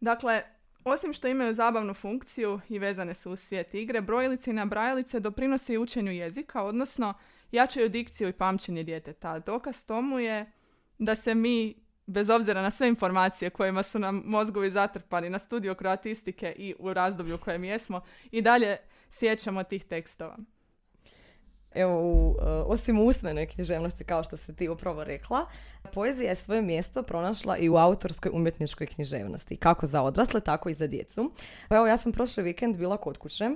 Dakle, 0.00 0.42
osim 0.84 1.12
što 1.12 1.28
imaju 1.28 1.54
zabavnu 1.54 1.94
funkciju 1.94 2.60
i 2.68 2.78
vezane 2.78 3.14
su 3.14 3.32
u 3.32 3.36
svijet 3.36 3.74
igre, 3.74 4.00
brojilice 4.00 4.50
i 4.50 4.54
nabrajalice 4.54 5.20
doprinose 5.20 5.74
i 5.74 5.78
učenju 5.78 6.12
jezika, 6.12 6.62
odnosno 6.62 7.14
jačaju 7.52 7.88
dikciju 7.88 8.28
i 8.28 8.32
pamćenje 8.32 8.82
djeteta. 8.82 9.38
Dokaz 9.38 9.84
tomu 9.84 10.18
je 10.18 10.52
da 10.98 11.14
se 11.14 11.34
mi, 11.34 11.74
bez 12.06 12.30
obzira 12.30 12.62
na 12.62 12.70
sve 12.70 12.88
informacije 12.88 13.50
kojima 13.50 13.82
su 13.82 13.98
nam 13.98 14.22
mozgovi 14.26 14.70
zatrpani 14.70 15.30
na 15.30 15.38
studiju 15.38 15.74
kroatistike 15.74 16.54
i 16.58 16.74
u 16.78 16.92
razdoblju 16.92 17.34
u 17.34 17.38
kojem 17.38 17.64
jesmo, 17.64 18.00
i 18.30 18.42
dalje 18.42 18.76
sjećamo 19.10 19.62
tih 19.62 19.84
tekstova. 19.84 20.36
Evo, 21.76 22.00
u, 22.00 22.36
e, 22.40 22.44
osim 22.44 23.00
usmenoj 23.00 23.46
književnosti, 23.46 24.04
kao 24.04 24.24
što 24.24 24.36
se 24.36 24.54
ti 24.54 24.68
upravo 24.68 25.04
rekla, 25.04 25.46
poezija 25.92 26.28
je 26.28 26.34
svoje 26.34 26.62
mjesto 26.62 27.02
pronašla 27.02 27.56
i 27.56 27.68
u 27.68 27.76
autorskoj 27.76 28.30
umjetničkoj 28.34 28.86
književnosti, 28.86 29.56
kako 29.56 29.86
za 29.86 30.02
odrasle, 30.02 30.40
tako 30.40 30.68
i 30.68 30.74
za 30.74 30.86
djecu. 30.86 31.32
Pa 31.68 31.76
evo, 31.76 31.86
ja 31.86 31.96
sam 31.96 32.12
prošli 32.12 32.42
vikend 32.42 32.76
bila 32.76 32.96
kod 32.96 33.18
kuće 33.18 33.50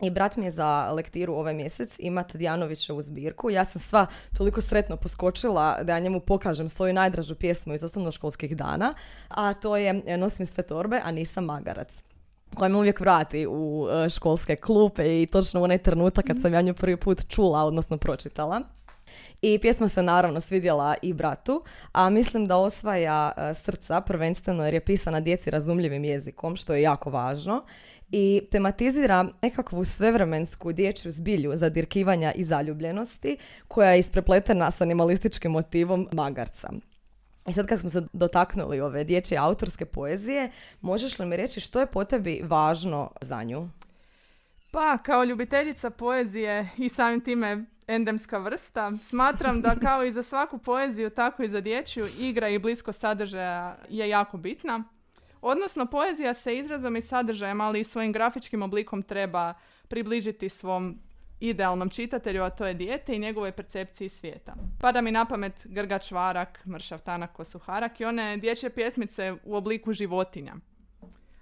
i 0.00 0.10
brat 0.10 0.36
mi 0.36 0.44
je 0.44 0.50
za 0.50 0.92
lektiru 0.92 1.34
ovaj 1.34 1.54
mjesec 1.54 1.96
ima 1.98 2.22
Tadjanovićevu 2.22 3.02
zbirku. 3.02 3.50
Ja 3.50 3.64
sam 3.64 3.80
sva 3.80 4.06
toliko 4.36 4.60
sretno 4.60 4.96
poskočila 4.96 5.82
da 5.82 5.92
ja 5.92 5.98
njemu 5.98 6.20
pokažem 6.20 6.68
svoju 6.68 6.92
najdražu 6.94 7.34
pjesmu 7.34 7.74
iz 7.74 7.82
osnovnoškolskih 7.82 8.56
dana, 8.56 8.94
a 9.28 9.54
to 9.54 9.76
je 9.76 10.16
Nosim 10.18 10.46
sve 10.46 10.62
torbe, 10.62 11.00
a 11.04 11.10
nisam 11.10 11.44
magarac 11.44 12.02
koja 12.54 12.68
me 12.68 12.78
uvijek 12.78 13.00
vrati 13.00 13.46
u 13.46 13.86
e, 13.88 14.08
školske 14.08 14.56
klupe 14.56 15.22
i 15.22 15.26
točno 15.26 15.60
u 15.60 15.64
onaj 15.64 15.78
trenutak 15.78 16.26
kad 16.26 16.40
sam 16.40 16.54
ja 16.54 16.62
nju 16.62 16.74
prvi 16.74 16.96
put 16.96 17.28
čula, 17.28 17.64
odnosno 17.64 17.98
pročitala. 17.98 18.60
I 19.42 19.58
pjesma 19.58 19.88
se 19.88 20.02
naravno 20.02 20.40
svidjela 20.40 20.94
i 21.02 21.12
bratu, 21.12 21.62
a 21.92 22.10
mislim 22.10 22.46
da 22.46 22.56
osvaja 22.56 23.32
e, 23.36 23.54
srca 23.54 24.00
prvenstveno 24.00 24.64
jer 24.64 24.74
je 24.74 24.84
pisana 24.84 25.20
djeci 25.20 25.50
razumljivim 25.50 26.04
jezikom, 26.04 26.56
što 26.56 26.74
je 26.74 26.82
jako 26.82 27.10
važno 27.10 27.62
i 28.10 28.42
tematizira 28.50 29.26
nekakvu 29.42 29.84
svevremensku 29.84 30.72
dječju 30.72 31.10
zbilju 31.10 31.56
zadirkivanja 31.56 32.32
i 32.32 32.44
zaljubljenosti 32.44 33.36
koja 33.68 33.90
je 33.90 33.98
isprepletena 33.98 34.70
s 34.70 34.80
animalističkim 34.80 35.52
motivom 35.52 36.08
magarca. 36.12 36.68
I 37.48 37.52
sad 37.52 37.66
kad 37.66 37.80
smo 37.80 37.90
se 37.90 38.02
dotaknuli 38.12 38.80
ove 38.80 39.04
dječje 39.04 39.38
autorske 39.38 39.84
poezije, 39.84 40.50
možeš 40.80 41.18
li 41.18 41.26
mi 41.26 41.36
reći 41.36 41.60
što 41.60 41.80
je 41.80 41.86
po 41.86 42.04
tebi 42.04 42.42
važno 42.44 43.10
za 43.20 43.42
nju? 43.42 43.68
Pa, 44.70 44.98
kao 44.98 45.24
ljubiteljica 45.24 45.90
poezije 45.90 46.68
i 46.76 46.88
samim 46.88 47.20
time 47.20 47.64
endemska 47.86 48.38
vrsta, 48.38 48.92
smatram 49.02 49.60
da 49.60 49.76
kao 49.82 50.04
i 50.04 50.12
za 50.12 50.22
svaku 50.22 50.58
poeziju, 50.58 51.10
tako 51.10 51.42
i 51.42 51.48
za 51.48 51.60
dječju, 51.60 52.08
igra 52.18 52.48
i 52.48 52.58
blisko 52.58 52.92
sadržaja 52.92 53.76
je 53.88 54.08
jako 54.08 54.36
bitna. 54.36 54.84
Odnosno, 55.40 55.86
poezija 55.86 56.34
se 56.34 56.58
izrazom 56.58 56.96
i 56.96 57.00
sadržajem, 57.00 57.60
ali 57.60 57.80
i 57.80 57.84
svojim 57.84 58.12
grafičkim 58.12 58.62
oblikom 58.62 59.02
treba 59.02 59.54
približiti 59.88 60.48
svom 60.48 60.98
idealnom 61.40 61.90
čitatelju, 61.90 62.42
a 62.42 62.50
to 62.50 62.66
je 62.66 62.74
dijete 62.74 63.14
i 63.14 63.18
njegovoj 63.18 63.52
percepciji 63.52 64.08
svijeta. 64.08 64.54
Pada 64.80 65.00
mi 65.00 65.10
na 65.10 65.24
pamet 65.24 65.66
Grgač 65.68 66.10
Varak, 66.10 66.66
Mršav 66.66 66.98
Tanak 66.98 67.32
Kosuharak 67.32 68.00
i 68.00 68.04
one 68.04 68.36
dječje 68.36 68.70
pjesmice 68.70 69.34
u 69.44 69.56
obliku 69.56 69.92
životinja. 69.92 70.54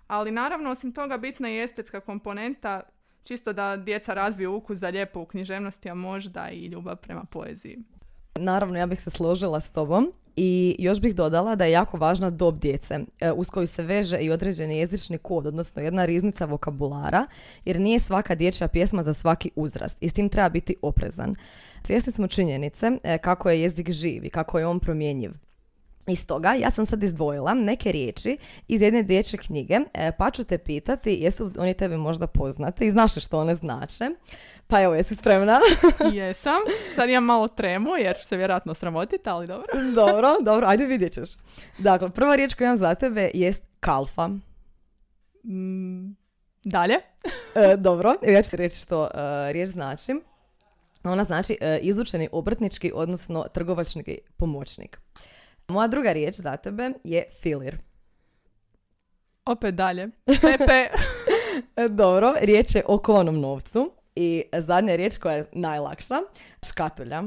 Ali 0.06 0.30
naravno, 0.30 0.70
osim 0.70 0.92
toga, 0.92 1.18
bitna 1.18 1.48
je 1.48 1.64
estetska 1.64 2.00
komponenta, 2.00 2.82
čisto 3.24 3.52
da 3.52 3.76
djeca 3.76 4.14
razviju 4.14 4.54
ukus 4.54 4.78
za 4.78 4.88
lijepo 4.88 5.20
u 5.20 5.26
književnosti, 5.26 5.90
a 5.90 5.94
možda 5.94 6.50
i 6.50 6.66
ljubav 6.66 6.96
prema 6.96 7.24
poeziji. 7.24 7.78
Naravno, 8.40 8.78
ja 8.78 8.86
bih 8.86 9.02
se 9.02 9.10
složila 9.10 9.60
s 9.60 9.70
tobom 9.70 10.12
i 10.36 10.76
još 10.78 11.00
bih 11.00 11.14
dodala 11.14 11.54
da 11.56 11.64
je 11.64 11.72
jako 11.72 11.96
važna 11.96 12.30
dob 12.30 12.58
djece 12.58 13.00
e, 13.20 13.32
uz 13.32 13.50
koju 13.50 13.66
se 13.66 13.82
veže 13.82 14.18
i 14.18 14.30
određeni 14.30 14.78
jezični 14.78 15.18
kod, 15.18 15.46
odnosno 15.46 15.82
jedna 15.82 16.04
riznica 16.04 16.44
vokabulara, 16.44 17.26
jer 17.64 17.80
nije 17.80 17.98
svaka 17.98 18.34
dječja 18.34 18.68
pjesma 18.68 19.02
za 19.02 19.14
svaki 19.14 19.50
uzrast 19.56 19.98
i 20.00 20.08
s 20.08 20.12
tim 20.12 20.28
treba 20.28 20.48
biti 20.48 20.76
oprezan. 20.82 21.34
Svjesni 21.86 22.12
smo 22.12 22.26
činjenice 22.26 22.90
e, 23.02 23.18
kako 23.18 23.50
je 23.50 23.60
jezik 23.60 23.90
živ 23.90 24.24
i 24.24 24.30
kako 24.30 24.58
je 24.58 24.66
on 24.66 24.80
promjenjiv. 24.80 25.30
Iz 26.06 26.26
toga 26.26 26.54
ja 26.54 26.70
sam 26.70 26.86
sad 26.86 27.02
izdvojila 27.02 27.54
neke 27.54 27.92
riječi 27.92 28.36
iz 28.68 28.82
jedne 28.82 29.02
dječje 29.02 29.38
knjige, 29.38 29.78
e, 29.94 30.12
pa 30.18 30.30
ću 30.30 30.44
te 30.44 30.58
pitati 30.58 31.18
jesu 31.20 31.50
oni 31.58 31.74
tebi 31.74 31.96
možda 31.96 32.26
poznate 32.26 32.86
i 32.86 32.90
znaš 32.90 33.24
što 33.24 33.40
one 33.40 33.54
znače. 33.54 34.10
Pa 34.66 34.82
evo, 34.82 34.94
jesi 34.94 35.14
spremna? 35.14 35.60
Jesam. 36.14 36.60
Sad 36.94 37.10
imam 37.10 37.24
malo 37.24 37.48
tremu 37.48 37.96
jer 37.96 38.16
ću 38.16 38.24
se 38.24 38.36
vjerojatno 38.36 38.74
sramotiti, 38.74 39.28
ali 39.28 39.46
dobro. 39.46 39.66
dobro, 40.04 40.36
dobro, 40.40 40.66
ajde 40.66 40.86
vidjet 40.86 41.12
ćeš. 41.12 41.28
Dakle, 41.78 42.10
prva 42.10 42.36
riječ 42.36 42.54
koju 42.54 42.66
imam 42.66 42.76
za 42.76 42.94
tebe 42.94 43.30
jest 43.34 43.62
kalfa. 43.80 44.28
Mm, 45.44 46.16
dalje? 46.64 46.94
e, 47.54 47.76
dobro, 47.76 48.14
ja 48.28 48.42
ću 48.42 48.50
ti 48.50 48.56
reći 48.56 48.78
što 48.78 49.04
e, 49.04 49.08
riječ 49.52 49.68
znači. 49.68 50.12
Ona 51.04 51.24
znači 51.24 51.58
e, 51.60 51.78
izučeni 51.82 52.28
obrtnički, 52.32 52.92
odnosno 52.94 53.44
trgovački 53.54 54.18
pomoćnik. 54.36 55.00
Moja 55.68 55.88
druga 55.88 56.12
riječ 56.12 56.34
za 56.34 56.56
tebe 56.56 56.90
je 57.04 57.24
filir. 57.42 57.78
Opet 59.44 59.74
dalje. 59.74 60.08
Pepe. 60.24 60.88
Dobro, 62.00 62.34
riječ 62.40 62.74
je 62.74 62.82
o 62.86 62.98
kovanom 62.98 63.40
novcu. 63.40 63.92
I 64.16 64.42
zadnja 64.52 64.96
riječ 64.96 65.16
koja 65.16 65.34
je 65.34 65.44
najlakša, 65.52 66.14
škatulja. 66.66 67.22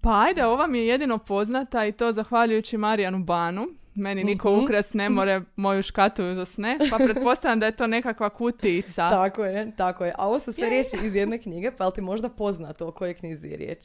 Pa 0.00 0.20
ajde, 0.20 0.44
ova 0.44 0.66
mi 0.66 0.78
je 0.78 0.86
jedino 0.86 1.18
poznata 1.18 1.86
i 1.86 1.92
to 1.92 2.12
zahvaljujući 2.12 2.76
Marijanu 2.76 3.24
Banu. 3.24 3.66
Meni 3.94 4.24
niko 4.24 4.52
uh 4.52 4.62
ukras 4.62 4.94
ne 4.94 5.08
more 5.08 5.40
moju 5.56 5.82
škatulju 5.82 6.34
za 6.34 6.44
sne, 6.44 6.78
pa 6.90 6.96
pretpostavljam 6.96 7.60
da 7.60 7.66
je 7.66 7.76
to 7.76 7.86
nekakva 7.86 8.30
kutijica. 8.30 9.10
tako 9.22 9.44
je, 9.44 9.72
tako 9.76 10.04
je. 10.04 10.12
A 10.18 10.26
ovo 10.26 10.38
su 10.38 10.52
sve 10.52 10.70
riječi 10.70 10.96
iz 11.02 11.14
jedne 11.14 11.38
knjige, 11.38 11.70
pa 11.70 11.86
li 11.86 11.92
ti 11.94 12.00
možda 12.00 12.28
poznato 12.28 12.88
o 12.88 12.92
kojoj 12.92 13.14
knjizi 13.14 13.48
je 13.48 13.56
riječ? 13.56 13.84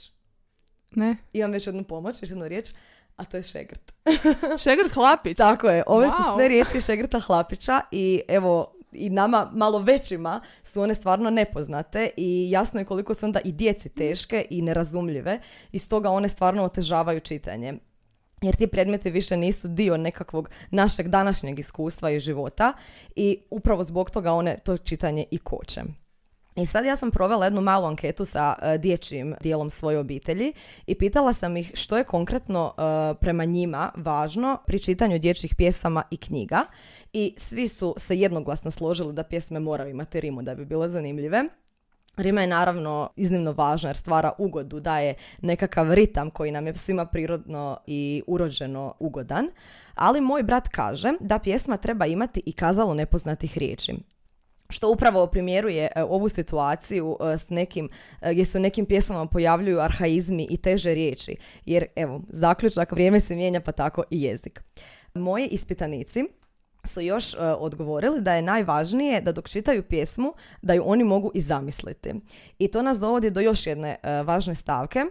Ne. 0.92 1.16
Imam 1.34 1.52
već 1.52 1.68
jednu 1.68 1.84
pomoć, 1.84 2.22
još 2.22 2.30
jednu 2.30 2.48
riječ, 2.48 2.70
a 3.22 3.26
to 3.26 3.38
je 3.38 3.44
Šegrt. 3.44 3.94
Šegrt 4.64 4.94
Hlapić? 4.94 5.38
Tako 5.38 5.68
je, 5.70 5.84
ove 5.88 6.10
su 6.10 6.36
sve 6.36 6.48
riječi 6.48 6.82
Šegrta 6.82 7.20
Hlapića 7.20 7.82
i 7.92 8.22
evo, 8.28 8.74
i 8.92 9.10
nama 9.10 9.50
malo 9.54 9.80
većima 9.80 10.42
su 10.64 10.82
one 10.82 10.96
stvarno 10.96 11.30
nepoznate 11.30 12.10
i 12.18 12.52
jasno 12.52 12.80
je 12.80 12.86
koliko 12.86 13.14
su 13.14 13.26
onda 13.26 13.40
i 13.46 13.52
djeci 13.52 13.90
teške 13.90 14.46
i 14.50 14.62
nerazumljive 14.62 15.40
i 15.72 15.80
stoga 15.80 16.10
one 16.10 16.30
stvarno 16.30 16.64
otežavaju 16.64 17.20
čitanje. 17.20 17.74
Jer 18.42 18.56
ti 18.56 18.68
predmeti 18.68 19.10
više 19.10 19.38
nisu 19.38 19.68
dio 19.68 19.98
nekakvog 19.98 20.50
našeg 20.72 21.08
današnjeg 21.08 21.60
iskustva 21.60 22.10
i 22.10 22.20
života 22.20 22.74
i 23.16 23.38
upravo 23.50 23.84
zbog 23.84 24.10
toga 24.10 24.34
one 24.34 24.58
to 24.64 24.78
čitanje 24.78 25.26
i 25.32 25.38
koče. 25.38 25.82
I 26.56 26.66
sad 26.66 26.86
ja 26.86 26.96
sam 26.96 27.12
provela 27.12 27.46
jednu 27.46 27.62
malu 27.62 27.86
anketu 27.86 28.26
sa 28.26 28.56
uh, 28.62 28.82
dječjim 28.82 29.36
dijelom 29.42 29.70
svoje 29.70 30.00
obitelji 30.00 30.54
i 30.88 30.96
pitala 30.96 31.34
sam 31.34 31.58
ih 31.58 31.72
što 31.74 31.98
je 31.98 32.04
konkretno 32.04 32.74
e, 32.78 32.82
prema 33.20 33.46
njima 33.46 33.92
važno 33.96 34.58
pri 34.66 34.80
čitanju 34.80 35.20
dječjih 35.20 35.56
pjesama 35.56 36.04
i 36.12 36.18
knjiga 36.18 36.66
i 37.14 37.34
svi 37.38 37.68
su 37.68 37.96
se 37.98 38.20
jednoglasno 38.20 38.72
složili 38.72 39.14
da 39.14 39.24
pjesme 39.24 39.60
moraju 39.60 39.90
imati 39.90 40.22
rimu 40.22 40.42
da 40.42 40.56
bi 40.56 40.66
bile 40.66 40.90
zanimljive. 40.90 41.44
Rima 42.18 42.42
je 42.42 42.48
naravno 42.48 43.10
iznimno 43.16 43.52
važna 43.52 43.90
jer 43.90 43.98
stvara 43.98 44.32
ugodu, 44.38 44.80
daje 44.80 45.14
nekakav 45.42 45.94
ritam 45.94 46.30
koji 46.30 46.52
nam 46.52 46.68
je 46.68 46.78
svima 46.78 47.06
prirodno 47.06 47.78
i 47.88 48.24
urođeno 48.28 48.94
ugodan. 49.00 49.48
Ali 49.96 50.22
moj 50.22 50.44
brat 50.44 50.68
kaže 50.68 51.14
da 51.20 51.40
pjesma 51.40 51.78
treba 51.78 52.06
imati 52.06 52.42
i 52.46 52.52
kazalo 52.52 52.94
nepoznatih 52.94 53.58
riječi 53.58 53.96
što 54.72 54.92
upravo 54.92 55.28
primjeruje 55.28 55.90
e, 55.96 56.04
ovu 56.04 56.30
situaciju 56.30 57.18
e, 57.20 57.38
s 57.38 57.50
nekim, 57.50 57.90
e, 58.22 58.32
gdje 58.32 58.46
se 58.46 58.58
u 58.58 58.62
nekim 58.62 58.86
pjesmama 58.86 59.26
pojavljuju 59.26 59.80
arhaizmi 59.80 60.48
i 60.50 60.58
teže 60.58 60.94
riječi. 60.94 61.36
Jer, 61.66 61.86
evo, 61.96 62.22
zaključak, 62.30 62.92
vrijeme 62.92 63.20
se 63.20 63.36
mijenja 63.36 63.62
pa 63.62 63.72
tako 63.72 64.04
i 64.10 64.22
jezik. 64.22 64.64
Moji 65.14 65.48
ispitanici 65.48 66.24
su 66.84 67.02
još 67.02 67.36
odgovorili 67.60 68.22
da 68.22 68.34
je 68.34 68.42
najvažnije 68.42 69.22
da 69.22 69.32
dok 69.32 69.50
čitaju 69.50 69.84
pjesmu 69.84 70.34
da 70.62 70.74
ju 70.74 70.84
oni 70.86 71.04
mogu 71.04 71.32
i 71.34 71.42
zamisliti. 71.42 72.14
I 72.60 72.68
to 72.68 72.82
nas 72.82 73.00
dovodi 73.00 73.30
do 73.30 73.40
još 73.40 73.68
jedne 73.68 73.96
važne 74.26 74.56
stavke, 74.56 75.06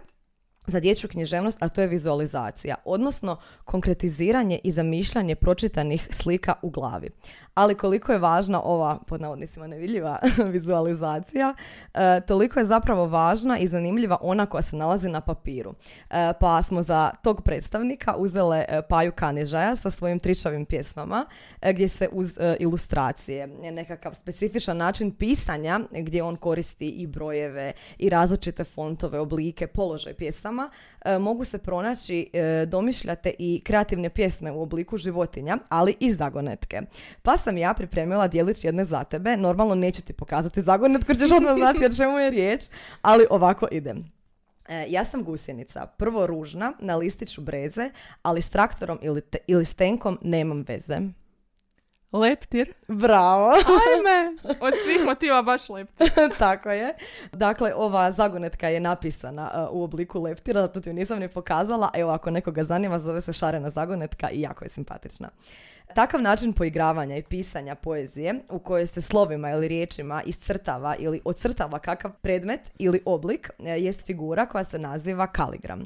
za 0.67 0.79
dječju 0.79 1.09
književnost, 1.09 1.63
a 1.63 1.69
to 1.69 1.81
je 1.81 1.87
vizualizacija, 1.87 2.75
odnosno 2.85 3.37
konkretiziranje 3.65 4.59
i 4.63 4.71
zamišljanje 4.71 5.35
pročitanih 5.35 6.07
slika 6.11 6.53
u 6.61 6.69
glavi. 6.69 7.09
Ali 7.53 7.75
koliko 7.75 8.11
je 8.11 8.19
važna 8.19 8.61
ova, 8.63 8.99
pod 9.07 9.21
navodnicima 9.21 9.67
nevidljiva, 9.67 10.19
vizualizacija, 10.51 11.53
e, 11.93 12.21
toliko 12.27 12.59
je 12.59 12.65
zapravo 12.65 13.05
važna 13.05 13.57
i 13.57 13.67
zanimljiva 13.67 14.17
ona 14.21 14.45
koja 14.45 14.61
se 14.61 14.75
nalazi 14.75 15.09
na 15.09 15.21
papiru. 15.21 15.73
E, 16.09 16.33
pa 16.39 16.61
smo 16.61 16.81
za 16.83 17.11
tog 17.23 17.41
predstavnika 17.41 18.15
uzele 18.17 18.65
e, 18.67 18.81
Paju 18.89 19.11
Kanižaja 19.11 19.75
sa 19.75 19.89
svojim 19.89 20.19
tričavim 20.19 20.65
pjesmama, 20.65 21.25
gdje 21.61 21.87
se 21.87 22.09
uz 22.11 22.37
ilustracije, 22.59 23.47
nekakav 23.47 24.13
specifičan 24.13 24.77
način 24.77 25.11
pisanja, 25.11 25.79
gdje 25.91 26.23
on 26.23 26.35
koristi 26.35 26.89
i 26.89 27.07
brojeve 27.07 27.73
i 27.97 28.09
različite 28.09 28.63
fontove, 28.63 29.19
oblike, 29.19 29.67
položaj 29.67 30.13
pjesama, 30.13 30.50
mogu 31.19 31.43
se 31.43 31.57
pronaći 31.57 32.29
domišljate 32.67 33.33
i 33.39 33.61
kreativne 33.63 34.09
pjesme 34.09 34.51
u 34.51 34.61
obliku 34.61 34.97
životinja, 34.97 35.57
ali 35.69 35.95
i 35.99 36.13
zagonetke. 36.13 36.81
Pa 37.21 37.37
sam 37.37 37.57
ja 37.57 37.73
pripremila 37.73 38.27
dijelić 38.27 38.63
jedne 38.63 38.85
za 38.85 39.03
tebe. 39.03 39.37
Normalno 39.37 39.75
neću 39.75 40.01
ti 40.01 40.13
pokazati 40.13 40.61
zagonet 40.61 41.01
jer 41.07 41.17
ćeš 41.17 41.31
odmah 41.31 41.55
znati 41.55 41.85
o 41.85 41.93
čemu 41.97 42.19
je 42.19 42.29
riječ, 42.29 42.63
ali 43.01 43.25
ovako 43.29 43.67
idem. 43.71 44.11
E, 44.67 44.85
ja 44.89 45.05
sam 45.05 45.23
gusjenica, 45.23 45.85
prvo 45.85 46.27
ružna, 46.27 46.73
na 46.79 46.95
listiću 46.95 47.41
breze, 47.41 47.89
ali 48.23 48.41
s 48.41 48.49
traktorom 48.49 48.99
ili, 49.01 49.21
ili 49.47 49.65
s 49.65 49.73
tenkom 49.73 50.19
nemam 50.21 50.65
veze. 50.67 50.99
Leptir. 52.11 52.73
Bravo. 52.87 53.51
Ajme, 53.51 54.37
od 54.67 54.73
svih 54.85 55.05
motiva 55.05 55.41
baš 55.41 55.69
leptir. 55.69 56.11
Tako 56.39 56.69
je. 56.69 56.93
Dakle, 57.31 57.73
ova 57.75 58.11
zagonetka 58.11 58.67
je 58.67 58.79
napisana 58.79 59.51
uh, 59.53 59.79
u 59.79 59.83
obliku 59.83 60.21
leptira, 60.21 60.61
zato 60.61 60.81
ti 60.81 60.89
ju 60.89 60.93
nisam 60.93 61.19
ni 61.19 61.27
pokazala. 61.27 61.89
Evo, 61.93 62.11
ako 62.11 62.31
nekoga 62.31 62.63
zanima, 62.63 62.99
zove 62.99 63.21
se 63.21 63.33
šarena 63.33 63.69
zagonetka 63.69 64.29
i 64.29 64.41
jako 64.41 64.65
je 64.65 64.69
simpatična. 64.69 65.29
Takav 65.95 66.21
način 66.21 66.53
poigravanja 66.53 67.17
i 67.17 67.23
pisanja 67.23 67.75
poezije 67.75 68.35
u 68.49 68.59
kojoj 68.59 68.87
se 68.87 69.01
slovima 69.01 69.49
ili 69.49 69.67
riječima 69.67 70.21
iscrtava 70.25 70.95
ili 70.99 71.21
ocrtava 71.25 71.79
kakav 71.79 72.11
predmet 72.21 72.61
ili 72.77 73.01
oblik 73.05 73.49
e, 73.59 73.69
jest 73.69 74.05
figura 74.05 74.45
koja 74.45 74.63
se 74.63 74.79
naziva 74.79 75.27
kaligram. 75.27 75.81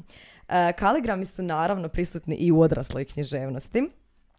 E, 0.48 0.72
kaligrami 0.72 1.24
su 1.24 1.42
naravno 1.42 1.88
prisutni 1.88 2.36
i 2.36 2.52
u 2.52 2.60
odrasloj 2.60 3.04
književnosti. 3.04 3.88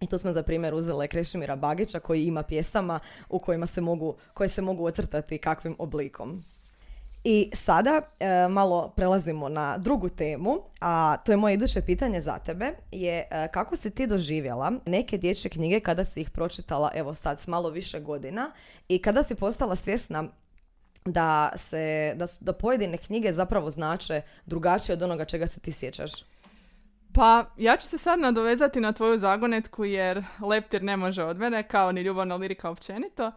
I 0.01 0.07
tu 0.07 0.17
smo 0.17 0.33
za 0.33 0.43
primjer 0.43 0.73
uzeli 0.73 1.07
Krešimira 1.07 1.55
Bagića 1.55 1.99
koji 1.99 2.25
ima 2.25 2.43
pjesama 2.43 2.99
u 3.29 3.39
kojima 3.39 3.65
se 3.65 3.81
mogu, 3.81 4.15
koje 4.33 4.49
se 4.49 4.61
mogu 4.61 4.85
ocrtati 4.85 5.37
kakvim 5.37 5.75
oblikom. 5.79 6.43
I 7.23 7.51
sada 7.53 8.01
e, 8.19 8.47
malo 8.47 8.93
prelazimo 8.95 9.49
na 9.49 9.77
drugu 9.77 10.09
temu, 10.09 10.57
a 10.81 11.17
to 11.25 11.31
je 11.31 11.37
moje 11.37 11.53
iduće 11.53 11.81
pitanje 11.81 12.21
za 12.21 12.39
tebe, 12.39 12.71
je 12.91 13.27
e, 13.31 13.47
kako 13.53 13.75
si 13.75 13.91
ti 13.91 14.07
doživjela 14.07 14.71
neke 14.85 15.17
dječje 15.17 15.49
knjige 15.49 15.79
kada 15.79 16.03
si 16.03 16.21
ih 16.21 16.29
pročitala, 16.29 16.91
evo 16.95 17.13
sad 17.13 17.39
s 17.39 17.47
malo 17.47 17.69
više 17.69 17.99
godina 17.99 18.51
i 18.87 19.01
kada 19.01 19.23
si 19.23 19.35
postala 19.35 19.75
svjesna 19.75 20.23
da, 21.05 21.51
se, 21.55 22.13
da, 22.15 22.25
da 22.39 22.53
pojedine 22.53 22.97
knjige 22.97 23.33
zapravo 23.33 23.69
znače 23.69 24.21
drugačije 24.45 24.93
od 24.93 25.01
onoga 25.01 25.25
čega 25.25 25.47
se 25.47 25.59
ti 25.59 25.71
sjećaš? 25.71 26.11
Pa, 27.17 27.45
ja 27.57 27.77
ću 27.77 27.87
se 27.87 27.97
sad 27.97 28.19
nadovezati 28.19 28.79
na 28.79 28.91
tvoju 28.91 29.17
zagonetku 29.17 29.85
jer 29.85 30.23
leptir 30.41 30.83
ne 30.83 30.97
može 30.97 31.23
od 31.23 31.37
mene, 31.37 31.63
kao 31.63 31.91
ni 31.91 32.01
ljubavna 32.01 32.35
lirika 32.35 32.69
općenito. 32.69 33.31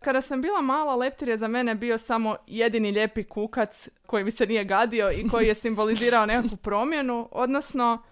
Kada 0.00 0.20
sam 0.20 0.42
bila 0.42 0.60
mala, 0.60 0.96
leptir 0.96 1.28
je 1.28 1.36
za 1.36 1.48
mene 1.48 1.74
bio 1.74 1.98
samo 1.98 2.36
jedini 2.46 2.92
lijepi 2.92 3.24
kukac 3.24 3.88
koji 4.06 4.24
mi 4.24 4.30
se 4.30 4.46
nije 4.46 4.64
gadio 4.64 5.10
i 5.12 5.28
koji 5.28 5.46
je 5.46 5.54
simbolizirao 5.54 6.26
nekakvu 6.26 6.56
promjenu, 6.56 7.28
odnosno 7.32 8.02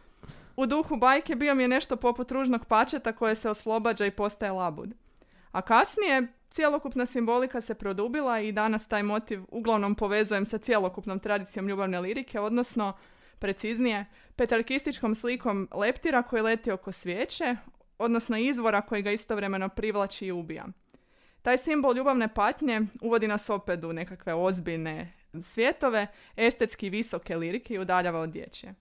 u 0.56 0.66
duhu 0.66 0.96
bajke 0.96 1.36
bio 1.36 1.54
mi 1.54 1.62
je 1.62 1.68
nešto 1.68 1.96
poput 1.96 2.30
ružnog 2.30 2.64
pačeta 2.64 3.12
koje 3.12 3.34
se 3.34 3.50
oslobađa 3.50 4.06
i 4.06 4.10
postaje 4.10 4.52
labud. 4.52 4.94
A 5.50 5.62
kasnije 5.62 6.26
cjelokupna 6.50 7.06
simbolika 7.06 7.60
se 7.60 7.74
produbila 7.74 8.40
i 8.40 8.52
danas 8.52 8.88
taj 8.88 9.02
motiv 9.02 9.42
uglavnom 9.48 9.94
povezujem 9.94 10.46
sa 10.46 10.58
cjelokupnom 10.58 11.18
tradicijom 11.18 11.68
ljubavne 11.68 12.00
lirike, 12.00 12.40
odnosno, 12.40 12.92
preciznije, 13.38 14.06
petarkističkom 14.36 15.14
slikom 15.14 15.68
leptira 15.74 16.22
koji 16.22 16.42
leti 16.42 16.70
oko 16.70 16.92
svijeće, 16.92 17.56
odnosno 17.98 18.36
izvora 18.38 18.80
koji 18.80 19.02
ga 19.02 19.10
istovremeno 19.10 19.68
privlači 19.68 20.26
i 20.26 20.32
ubija. 20.32 20.66
Taj 21.42 21.58
simbol 21.58 21.96
ljubavne 21.96 22.34
patnje 22.34 22.80
uvodi 23.00 23.28
nas 23.28 23.50
opet 23.50 23.84
u 23.84 23.92
nekakve 23.92 24.34
ozbiljne 24.34 25.12
svjetove, 25.42 26.06
estetski 26.36 26.90
visoke 26.90 27.36
lirike 27.36 27.74
i 27.74 27.78
udaljava 27.78 28.20
od 28.20 28.30
dječje. 28.30 28.74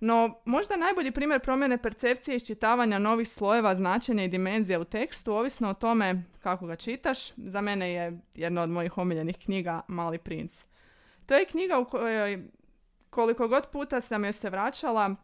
No, 0.00 0.40
možda 0.44 0.76
najbolji 0.76 1.10
primjer 1.10 1.40
promjene 1.40 1.82
percepcije 1.82 2.36
iščitavanja 2.36 2.98
novih 2.98 3.28
slojeva, 3.28 3.74
značenja 3.74 4.24
i 4.24 4.28
dimenzija 4.28 4.80
u 4.80 4.84
tekstu, 4.84 5.32
ovisno 5.34 5.70
o 5.70 5.74
tome 5.74 6.22
kako 6.40 6.66
ga 6.66 6.76
čitaš, 6.76 7.32
za 7.36 7.60
mene 7.60 7.92
je 7.92 8.20
jedna 8.34 8.62
od 8.62 8.70
mojih 8.70 8.98
omiljenih 8.98 9.36
knjiga 9.44 9.80
Mali 9.88 10.18
princ. 10.18 10.64
To 11.26 11.34
je 11.34 11.44
knjiga 11.44 11.78
u 11.78 11.84
kojoj 11.84 12.42
koliko 13.10 13.48
god 13.48 13.66
puta 13.72 14.00
sam 14.00 14.24
joj 14.24 14.32
se 14.32 14.50
vraćala, 14.50 15.14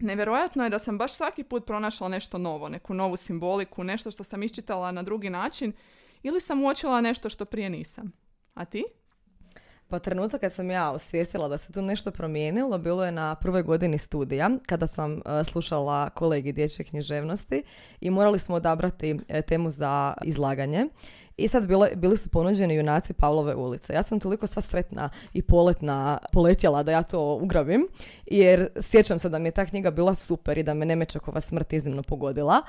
nevjerojatno 0.00 0.64
je 0.64 0.70
da 0.70 0.78
sam 0.78 0.98
baš 0.98 1.14
svaki 1.14 1.42
put 1.42 1.66
pronašla 1.66 2.08
nešto 2.08 2.38
novo, 2.38 2.68
neku 2.68 2.94
novu 2.94 3.16
simboliku, 3.16 3.84
nešto 3.84 4.10
što 4.10 4.24
sam 4.24 4.42
iščitala 4.42 4.92
na 4.92 5.02
drugi 5.02 5.30
način 5.30 5.72
ili 6.22 6.40
sam 6.40 6.64
uočila 6.64 7.00
nešto 7.00 7.28
što 7.28 7.44
prije 7.44 7.70
nisam. 7.70 8.12
A 8.54 8.64
ti? 8.64 8.84
Pa 9.94 9.98
trenutak 9.98 10.40
kad 10.40 10.52
sam 10.52 10.70
ja 10.70 10.90
osvijestila 10.90 11.48
da 11.48 11.58
se 11.58 11.72
tu 11.72 11.82
nešto 11.82 12.10
promijenilo, 12.10 12.78
bilo 12.78 13.04
je 13.04 13.12
na 13.12 13.34
prvoj 13.34 13.62
godini 13.62 13.98
studija, 13.98 14.50
kada 14.66 14.86
sam 14.86 15.12
uh, 15.12 15.20
slušala 15.46 16.10
kolegi 16.10 16.52
dječje 16.52 16.84
književnosti 16.84 17.62
i 18.00 18.10
morali 18.10 18.38
smo 18.38 18.56
odabrati 18.56 19.16
e, 19.28 19.42
temu 19.42 19.70
za 19.70 20.14
izlaganje. 20.24 20.86
I 21.36 21.48
sad 21.48 21.66
bile, 21.66 21.88
bili 21.96 22.16
su 22.16 22.28
ponuđeni 22.28 22.74
junaci 22.74 23.12
Pavlove 23.12 23.54
ulice. 23.54 23.92
Ja 23.92 24.02
sam 24.02 24.20
toliko 24.20 24.46
sva 24.46 24.62
sretna 24.62 25.08
i 25.32 25.42
poletna 25.42 26.18
poletjela 26.32 26.82
da 26.82 26.92
ja 26.92 27.02
to 27.02 27.38
ugrabim, 27.42 27.88
jer 28.26 28.68
sjećam 28.80 29.18
se 29.18 29.28
da 29.28 29.38
mi 29.38 29.48
je 29.48 29.52
ta 29.52 29.66
knjiga 29.66 29.90
bila 29.90 30.14
super 30.14 30.58
i 30.58 30.62
da 30.62 30.74
me 30.74 30.86
Nemečakova 30.86 31.40
smrt 31.40 31.72
iznimno 31.72 32.02
pogodila. 32.02 32.62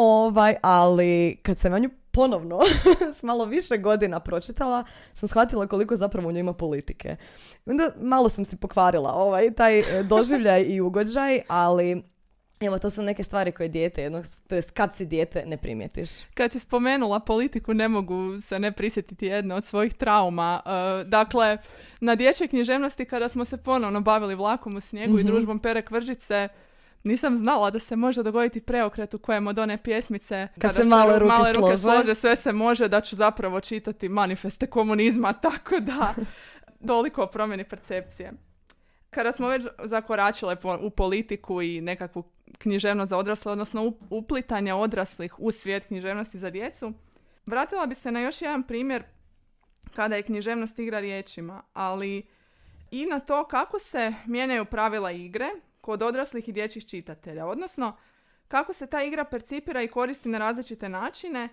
Ovaj, 0.00 0.54
ali 0.62 1.36
kad 1.42 1.58
sam 1.58 1.72
ja 1.72 1.78
nju 1.78 1.90
ponovno 2.10 2.60
s 3.18 3.22
malo 3.22 3.44
više 3.44 3.78
godina 3.78 4.20
pročitala, 4.20 4.84
sam 5.14 5.28
shvatila 5.28 5.66
koliko 5.66 5.96
zapravo 5.96 6.28
u 6.28 6.32
njoj 6.32 6.40
ima 6.40 6.52
politike. 6.52 7.16
Onda 7.66 7.90
malo 8.00 8.28
sam 8.28 8.44
si 8.44 8.56
pokvarila 8.56 9.12
ovaj, 9.12 9.50
taj 9.50 9.78
e, 9.78 10.02
doživljaj 10.10 10.62
i 10.62 10.80
ugođaj, 10.80 11.40
ali 11.48 12.02
Evo, 12.60 12.78
to 12.78 12.90
su 12.90 13.02
neke 13.02 13.24
stvari 13.24 13.52
koje 13.52 13.68
dijete, 13.68 14.02
jedno, 14.02 14.22
to 14.48 14.54
jest 14.54 14.70
kad 14.70 14.96
si 14.96 15.06
dijete 15.06 15.44
ne 15.46 15.56
primijetiš. 15.56 16.08
Kad 16.34 16.52
si 16.52 16.58
spomenula 16.58 17.20
politiku, 17.20 17.74
ne 17.74 17.88
mogu 17.88 18.40
se 18.40 18.58
ne 18.58 18.72
prisjetiti 18.72 19.26
jedno 19.26 19.54
od 19.54 19.64
svojih 19.64 19.94
trauma. 19.94 20.60
E, 20.66 21.04
dakle, 21.04 21.58
na 22.00 22.14
dječjoj 22.14 22.48
književnosti 22.48 23.04
kada 23.04 23.28
smo 23.28 23.44
se 23.44 23.56
ponovno 23.56 24.00
bavili 24.00 24.34
vlakom 24.34 24.76
u 24.76 24.80
snijegu 24.80 25.18
i 25.18 25.22
mhm. 25.22 25.26
družbom 25.26 25.58
Pere 25.58 25.82
Kvržice, 25.82 26.48
nisam 27.04 27.36
znala 27.36 27.70
da 27.70 27.80
se 27.80 27.96
može 27.96 28.22
dogoditi 28.22 28.60
preokret 28.60 29.14
u 29.14 29.18
kojem 29.18 29.46
od 29.46 29.58
one 29.58 29.82
pjesmice 29.82 30.48
kad 30.58 30.74
se 30.74 30.84
male 30.84 31.18
ruke, 31.18 31.28
male 31.28 31.52
ruke 31.52 31.76
slože. 31.76 32.14
sve 32.14 32.36
se 32.36 32.52
može 32.52 32.88
da 32.88 33.00
ću 33.00 33.16
zapravo 33.16 33.60
čitati 33.60 34.08
manifeste 34.08 34.66
komunizma, 34.66 35.32
tako 35.42 35.80
da 35.80 36.14
toliko 36.86 37.26
promjeni 37.26 37.64
percepcije. 37.64 38.32
Kada 39.10 39.32
smo 39.32 39.48
već 39.48 39.62
zakoračile 39.84 40.56
u 40.80 40.90
politiku 40.90 41.62
i 41.62 41.80
nekakvu 41.80 42.22
književnost 42.58 43.08
za 43.10 43.16
odrasle, 43.16 43.52
odnosno 43.52 43.92
uplitanje 44.10 44.74
odraslih 44.74 45.40
u 45.40 45.52
svijet 45.52 45.86
književnosti 45.86 46.38
za 46.38 46.50
djecu, 46.50 46.92
vratila 47.46 47.86
bi 47.86 47.94
se 47.94 48.12
na 48.12 48.20
još 48.20 48.42
jedan 48.42 48.62
primjer 48.62 49.02
kada 49.94 50.16
je 50.16 50.22
književnost 50.22 50.78
igra 50.78 51.00
riječima, 51.00 51.62
ali 51.72 52.26
i 52.90 53.06
na 53.06 53.20
to 53.20 53.44
kako 53.44 53.78
se 53.78 54.14
mijenjaju 54.26 54.64
pravila 54.64 55.10
igre 55.10 55.48
kod 55.88 56.02
odraslih 56.02 56.48
i 56.48 56.52
dječjih 56.52 56.86
čitatelja, 56.86 57.46
odnosno 57.46 57.96
kako 58.48 58.72
se 58.72 58.86
ta 58.86 59.02
igra 59.02 59.24
percipira 59.24 59.82
i 59.82 59.88
koristi 59.88 60.28
na 60.28 60.38
različite 60.38 60.88
načine, 60.88 61.48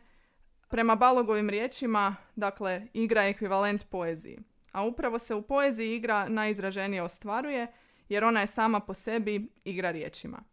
prema 0.67 0.95
Balogovim 0.95 1.50
riječima, 1.50 2.15
dakle, 2.36 2.88
igra 2.93 3.24
je 3.24 3.30
ekvivalent 3.30 3.89
poeziji. 3.89 4.39
A 4.71 4.84
upravo 4.84 5.19
se 5.19 5.36
u 5.36 5.41
poeziji 5.41 5.95
igra 5.95 6.30
najizraženije 6.30 7.02
ostvaruje, 7.02 7.67
jer 8.10 8.24
ona 8.24 8.41
je 8.41 8.48
sama 8.48 8.80
po 8.80 8.93
sebi 8.93 9.48
igra 9.63 9.91
riječima. 9.91 10.43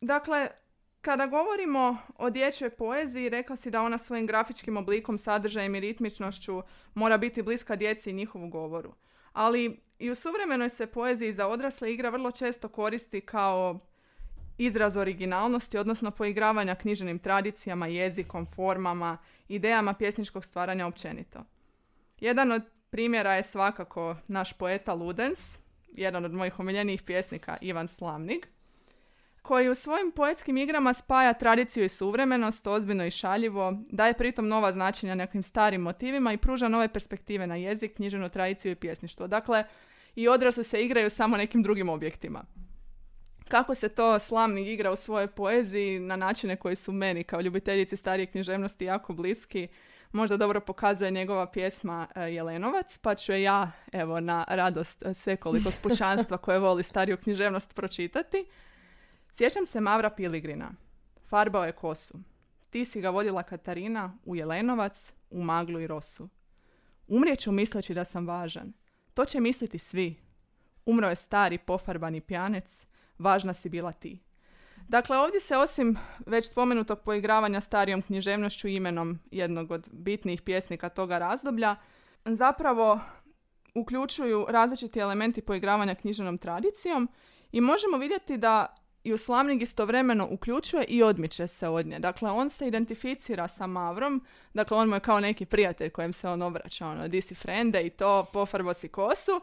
Dakle, 0.00 0.48
kada 1.00 1.26
govorimo 1.26 1.96
o 2.16 2.30
dječjoj 2.30 2.70
poeziji, 2.70 3.28
rekla 3.28 3.56
si 3.56 3.70
da 3.70 3.82
ona 3.82 3.98
svojim 3.98 4.26
grafičkim 4.26 4.76
oblikom, 4.76 5.18
sadržajem 5.18 5.74
i 5.74 5.80
ritmičnošću 5.80 6.62
mora 6.94 7.18
biti 7.18 7.42
bliska 7.42 7.76
djeci 7.76 8.10
i 8.10 8.14
njihovu 8.14 8.48
govoru. 8.48 8.94
Ali 9.32 9.87
i 9.98 10.10
u 10.10 10.14
suvremenoj 10.14 10.68
se 10.68 10.86
poeziji 10.86 11.32
za 11.32 11.48
odrasle 11.48 11.92
igra 11.92 12.10
vrlo 12.10 12.30
često 12.30 12.68
koristi 12.68 13.20
kao 13.20 13.78
izraz 14.58 14.96
originalnosti, 14.96 15.78
odnosno 15.78 16.10
poigravanja 16.10 16.74
književnim 16.74 17.18
tradicijama, 17.18 17.86
jezikom, 17.86 18.46
formama, 18.46 19.18
idejama 19.48 19.94
pjesničkog 19.94 20.44
stvaranja 20.44 20.86
općenito. 20.86 21.44
Jedan 22.20 22.52
od 22.52 22.62
primjera 22.90 23.34
je 23.34 23.42
svakako 23.42 24.16
naš 24.28 24.52
poeta 24.52 24.94
Ludens, 24.94 25.58
jedan 25.92 26.24
od 26.24 26.32
mojih 26.32 26.58
omiljenijih 26.58 27.02
pjesnika 27.02 27.56
Ivan 27.60 27.88
Slamnik, 27.88 28.48
koji 29.42 29.68
u 29.68 29.74
svojim 29.74 30.12
poetskim 30.12 30.56
igrama 30.56 30.94
spaja 30.94 31.32
tradiciju 31.32 31.84
i 31.84 31.88
suvremenost, 31.88 32.66
ozbiljno 32.66 33.06
i 33.06 33.10
šaljivo, 33.10 33.78
daje 33.90 34.14
pritom 34.14 34.48
nova 34.48 34.72
značenja 34.72 35.14
nekim 35.14 35.42
starim 35.42 35.80
motivima 35.80 36.32
i 36.32 36.36
pruža 36.36 36.68
nove 36.68 36.88
perspektive 36.88 37.46
na 37.46 37.56
jezik, 37.56 37.96
književnu 37.96 38.28
tradiciju 38.28 38.72
i 38.72 38.74
pjesništvo. 38.74 39.26
Dakle, 39.26 39.64
i 40.14 40.28
odrasli 40.28 40.64
se 40.64 40.84
igraju 40.84 41.10
samo 41.10 41.36
nekim 41.36 41.62
drugim 41.62 41.88
objektima. 41.88 42.44
Kako 43.48 43.74
se 43.74 43.88
to 43.88 44.18
slamnik 44.18 44.66
igra 44.66 44.92
u 44.92 44.96
svojoj 44.96 45.26
poeziji 45.26 46.00
na 46.00 46.16
načine 46.16 46.56
koji 46.56 46.76
su 46.76 46.92
meni 46.92 47.24
kao 47.24 47.40
ljubiteljici 47.40 47.96
starije 47.96 48.26
književnosti 48.26 48.84
jako 48.84 49.12
bliski, 49.12 49.68
možda 50.12 50.36
dobro 50.36 50.60
pokazuje 50.60 51.10
njegova 51.10 51.50
pjesma 51.50 52.06
e, 52.14 52.20
Jelenovac, 52.20 52.98
pa 52.98 53.14
ću 53.14 53.32
je 53.32 53.42
ja, 53.42 53.70
evo, 53.92 54.20
na 54.20 54.44
radost 54.48 55.02
svekolikog 55.14 55.72
pučanstva 55.82 56.38
koje 56.38 56.58
voli 56.58 56.82
stariju 56.82 57.16
književnost 57.16 57.74
pročitati. 57.74 58.46
Sjećam 59.32 59.66
se 59.66 59.80
Mavra 59.80 60.10
Piligrina. 60.10 60.70
Farbao 61.28 61.64
je 61.64 61.72
kosu. 61.72 62.18
Ti 62.70 62.84
si 62.84 63.00
ga 63.00 63.10
vodila 63.10 63.42
Katarina 63.42 64.18
u 64.24 64.36
Jelenovac, 64.36 65.12
u 65.30 65.42
maglu 65.42 65.80
i 65.80 65.86
rosu. 65.86 66.28
Umrijeću 67.06 67.52
misleći 67.52 67.94
da 67.94 68.04
sam 68.04 68.26
važan. 68.26 68.72
To 69.18 69.24
će 69.24 69.40
misliti 69.40 69.78
svi. 69.78 70.16
Umro 70.86 71.08
je 71.08 71.16
stari 71.16 71.58
pofarbani 71.58 72.20
pjanec, 72.20 72.86
važna 73.18 73.54
si 73.54 73.68
bila 73.68 73.92
ti. 73.92 74.22
Dakle, 74.88 75.18
ovdje 75.18 75.40
se 75.40 75.56
osim 75.56 75.98
već 76.26 76.48
spomenutog 76.48 77.00
poigravanja 77.04 77.60
starijom 77.60 78.02
književnošću 78.02 78.68
imenom 78.68 79.18
jednog 79.30 79.70
od 79.70 79.88
bitnijih 79.92 80.42
pjesnika 80.42 80.88
toga 80.88 81.18
razdoblja, 81.18 81.76
zapravo 82.24 83.00
uključuju 83.74 84.46
različiti 84.48 85.00
elementi 85.00 85.42
poigravanja 85.42 85.94
književnom 85.94 86.38
tradicijom 86.38 87.08
i 87.52 87.60
možemo 87.60 87.96
vidjeti 87.98 88.36
da 88.36 88.74
i 89.04 89.18
slamnik 89.18 89.62
istovremeno 89.62 90.28
uključuje 90.30 90.84
i 90.84 91.02
odmiče 91.02 91.46
se 91.46 91.68
od 91.68 91.86
nje. 91.86 91.98
Dakle, 91.98 92.30
on 92.30 92.50
se 92.50 92.66
identificira 92.66 93.48
sa 93.48 93.66
Mavrom, 93.66 94.24
dakle, 94.54 94.76
on 94.76 94.88
mu 94.88 94.96
je 94.96 95.00
kao 95.00 95.20
neki 95.20 95.44
prijatelj 95.44 95.90
kojem 95.90 96.12
se 96.12 96.28
on 96.28 96.42
obraća, 96.42 96.86
ono, 96.86 97.08
di 97.08 97.20
si 97.20 97.34
frende 97.34 97.82
i 97.82 97.90
to, 97.90 98.26
pofarbo 98.32 98.74
si 98.74 98.88
kosu. 98.88 99.40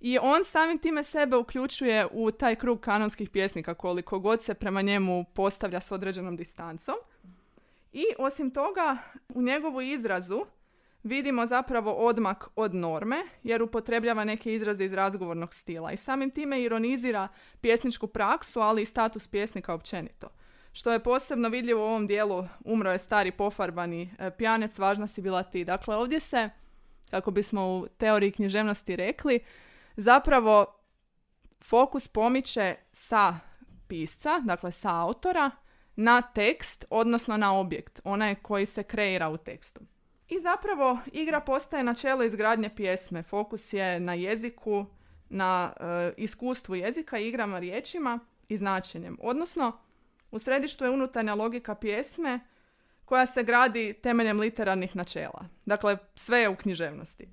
I 0.00 0.18
on 0.18 0.44
samim 0.44 0.78
time 0.78 1.04
sebe 1.04 1.36
uključuje 1.36 2.06
u 2.12 2.30
taj 2.30 2.56
krug 2.56 2.80
kanonskih 2.80 3.30
pjesnika 3.30 3.74
koliko 3.74 4.18
god 4.18 4.42
se 4.42 4.54
prema 4.54 4.82
njemu 4.82 5.24
postavlja 5.34 5.80
s 5.80 5.92
određenom 5.92 6.36
distancom. 6.36 6.94
I 7.92 8.04
osim 8.18 8.50
toga, 8.50 8.96
u 9.28 9.42
njegovu 9.42 9.80
izrazu 9.80 10.46
vidimo 11.02 11.46
zapravo 11.46 11.92
odmak 11.92 12.48
od 12.56 12.74
norme, 12.74 13.16
jer 13.42 13.62
upotrebljava 13.62 14.24
neke 14.24 14.54
izraze 14.54 14.84
iz 14.84 14.92
razgovornog 14.92 15.54
stila 15.54 15.92
i 15.92 15.96
samim 15.96 16.30
time 16.30 16.62
ironizira 16.62 17.28
pjesničku 17.60 18.06
praksu, 18.06 18.60
ali 18.60 18.82
i 18.82 18.86
status 18.86 19.28
pjesnika 19.28 19.74
općenito. 19.74 20.28
Što 20.72 20.92
je 20.92 21.02
posebno 21.02 21.48
vidljivo 21.48 21.82
u 21.82 21.88
ovom 21.88 22.06
dijelu, 22.06 22.44
umro 22.64 22.92
je 22.92 22.98
stari 22.98 23.32
pofarbani 23.32 24.10
e, 24.18 24.30
pjanec, 24.30 24.78
važna 24.78 25.06
si 25.06 25.22
bila 25.22 25.42
ti. 25.42 25.64
Dakle, 25.64 25.96
ovdje 25.96 26.20
se, 26.20 26.50
kako 27.10 27.30
bismo 27.30 27.62
u 27.62 27.86
teoriji 27.96 28.32
književnosti 28.32 28.96
rekli, 28.96 29.40
zapravo 29.96 30.66
fokus 31.64 32.08
pomiče 32.08 32.74
sa 32.92 33.38
pisca, 33.88 34.38
dakle 34.44 34.72
sa 34.72 35.00
autora, 35.00 35.50
na 35.96 36.22
tekst, 36.22 36.84
odnosno 36.90 37.36
na 37.36 37.58
objekt, 37.58 38.00
onaj 38.04 38.34
koji 38.34 38.66
se 38.66 38.82
kreira 38.82 39.28
u 39.28 39.36
tekstu. 39.36 39.80
I 40.28 40.40
zapravo 40.40 40.98
igra 41.12 41.40
postaje 41.40 41.82
načelo 41.82 42.24
izgradnje 42.24 42.70
pjesme. 42.74 43.22
Fokus 43.22 43.72
je 43.72 44.00
na 44.00 44.14
jeziku, 44.14 44.86
na 45.28 45.72
e, 45.80 46.12
iskustvu 46.16 46.74
jezika, 46.74 47.18
igrama 47.18 47.58
riječima 47.58 48.18
i 48.48 48.56
značenjem. 48.56 49.18
Odnosno, 49.20 49.78
u 50.30 50.38
središtu 50.38 50.84
je 50.84 50.90
unutarnja 50.90 51.34
logika 51.34 51.74
pjesme 51.74 52.40
koja 53.04 53.26
se 53.26 53.42
gradi 53.42 53.92
temeljem 54.02 54.40
literarnih 54.40 54.96
načela. 54.96 55.44
Dakle, 55.66 55.98
sve 56.14 56.38
je 56.38 56.48
u 56.48 56.56
književnosti. 56.56 57.28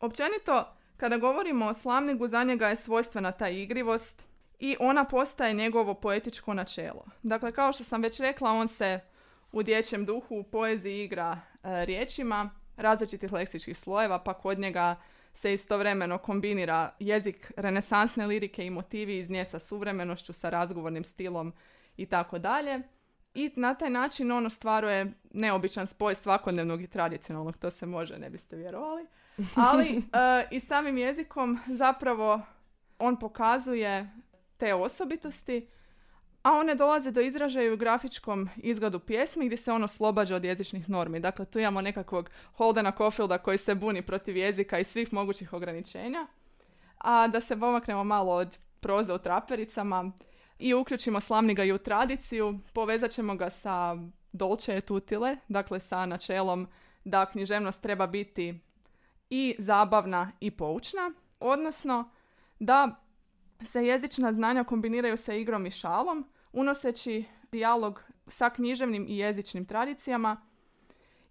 Općenito, 0.00 0.76
kada 0.96 1.16
govorimo 1.16 1.66
o 1.66 1.74
slamnigu, 1.74 2.26
za 2.26 2.44
njega 2.44 2.68
je 2.68 2.76
svojstvena 2.76 3.32
ta 3.32 3.48
igrivost 3.48 4.26
i 4.58 4.76
ona 4.80 5.04
postaje 5.04 5.54
njegovo 5.54 5.94
poetičko 5.94 6.54
načelo. 6.54 7.04
Dakle, 7.22 7.52
kao 7.52 7.72
što 7.72 7.84
sam 7.84 8.02
već 8.02 8.20
rekla, 8.20 8.50
on 8.50 8.68
se 8.68 9.00
u 9.52 9.62
dječjem 9.62 10.04
duhu 10.04 10.36
u 10.36 10.42
poeziji 10.42 11.04
igra 11.04 11.40
riječima 11.64 12.50
različitih 12.76 13.32
leksičkih 13.32 13.78
slojeva, 13.78 14.18
pa 14.18 14.34
kod 14.34 14.58
njega 14.58 14.96
se 15.32 15.54
istovremeno 15.54 16.18
kombinira 16.18 16.94
jezik 16.98 17.52
renesansne 17.56 18.26
lirike 18.26 18.66
i 18.66 18.70
motivi 18.70 19.18
iz 19.18 19.30
nje 19.30 19.44
sa 19.44 19.58
suvremenošću, 19.58 20.32
sa 20.32 20.50
razgovornim 20.50 21.04
stilom 21.04 21.52
i 21.96 22.06
tako 22.06 22.38
dalje. 22.38 22.80
I 23.34 23.50
na 23.56 23.74
taj 23.74 23.90
način 23.90 24.32
on 24.32 24.46
ostvaruje 24.46 25.12
neobičan 25.30 25.86
spoj 25.86 26.14
svakodnevnog 26.14 26.82
i 26.82 26.86
tradicionalnog, 26.86 27.56
to 27.56 27.70
se 27.70 27.86
može, 27.86 28.18
ne 28.18 28.30
biste 28.30 28.56
vjerovali. 28.56 29.06
Ali 29.54 29.88
e, 29.98 30.02
i 30.50 30.60
samim 30.60 30.98
jezikom 30.98 31.58
zapravo 31.66 32.40
on 32.98 33.18
pokazuje 33.18 34.10
te 34.56 34.74
osobitosti 34.74 35.68
a 36.44 36.52
one 36.52 36.74
dolaze 36.74 37.10
do 37.10 37.20
izražaja 37.20 37.72
u 37.72 37.76
grafičkom 37.76 38.48
izgledu 38.56 39.00
pjesmi 39.00 39.46
gdje 39.46 39.56
se 39.56 39.72
ono 39.72 39.84
oslobađa 39.84 40.36
od 40.36 40.44
jezičnih 40.44 40.90
normi. 40.90 41.20
Dakle, 41.20 41.44
tu 41.44 41.58
imamo 41.58 41.80
nekakvog 41.80 42.30
Holdena 42.56 42.92
Caulfielda 42.92 43.38
koji 43.38 43.58
se 43.58 43.74
buni 43.74 44.02
protiv 44.02 44.36
jezika 44.36 44.78
i 44.78 44.84
svih 44.84 45.12
mogućih 45.12 45.52
ograničenja. 45.52 46.26
A 46.98 47.28
da 47.28 47.40
se 47.40 47.60
pomaknemo 47.60 48.04
malo 48.04 48.32
od 48.32 48.58
proze 48.80 49.12
u 49.12 49.18
trapericama 49.18 50.12
i 50.58 50.74
uključimo 50.74 51.20
slamniga 51.20 51.64
i 51.64 51.72
u 51.72 51.78
tradiciju, 51.78 52.58
povezat 52.72 53.10
ćemo 53.10 53.36
ga 53.36 53.50
sa 53.50 53.96
dolce 54.32 54.76
et 54.76 54.90
utile, 54.90 55.36
dakle 55.48 55.80
sa 55.80 56.06
načelom 56.06 56.68
da 57.04 57.26
književnost 57.26 57.82
treba 57.82 58.06
biti 58.06 58.60
i 59.30 59.56
zabavna 59.58 60.32
i 60.40 60.50
poučna, 60.50 61.12
odnosno 61.40 62.10
da 62.58 63.00
se 63.64 63.86
jezična 63.86 64.32
znanja 64.32 64.64
kombiniraju 64.64 65.16
sa 65.16 65.34
igrom 65.34 65.66
i 65.66 65.70
šalom, 65.70 66.28
unoseći 66.54 67.24
dijalog 67.52 68.02
sa 68.26 68.50
književnim 68.50 69.06
i 69.08 69.18
jezičnim 69.18 69.66
tradicijama 69.66 70.36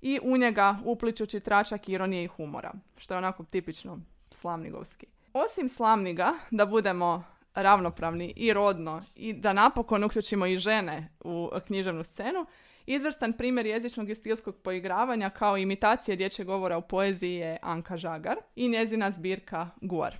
i 0.01 0.19
u 0.23 0.37
njega 0.37 0.77
upličući 0.85 1.39
tračak 1.39 1.89
ironije 1.89 2.23
i 2.23 2.27
humora, 2.27 2.73
što 2.97 3.13
je 3.13 3.17
onako 3.17 3.43
tipično 3.43 3.99
slamnigovski. 4.31 5.05
Osim 5.33 5.69
slamniga, 5.69 6.33
da 6.51 6.65
budemo 6.65 7.23
ravnopravni 7.55 8.33
i 8.35 8.53
rodno 8.53 9.03
i 9.15 9.33
da 9.33 9.53
napokon 9.53 10.03
uključimo 10.03 10.45
i 10.45 10.57
žene 10.57 11.09
u 11.23 11.49
književnu 11.67 12.03
scenu, 12.03 12.45
izvrstan 12.85 13.33
primjer 13.33 13.65
jezičnog 13.65 14.09
i 14.09 14.15
stilskog 14.15 14.55
poigravanja 14.55 15.29
kao 15.29 15.57
imitacije 15.57 16.15
dječjeg 16.15 16.47
govora 16.47 16.77
u 16.77 16.81
poeziji 16.81 17.35
je 17.35 17.57
Anka 17.61 17.97
Žagar 17.97 18.37
i 18.55 18.69
njezina 18.69 19.11
zbirka 19.11 19.69
Guar. 19.81 20.15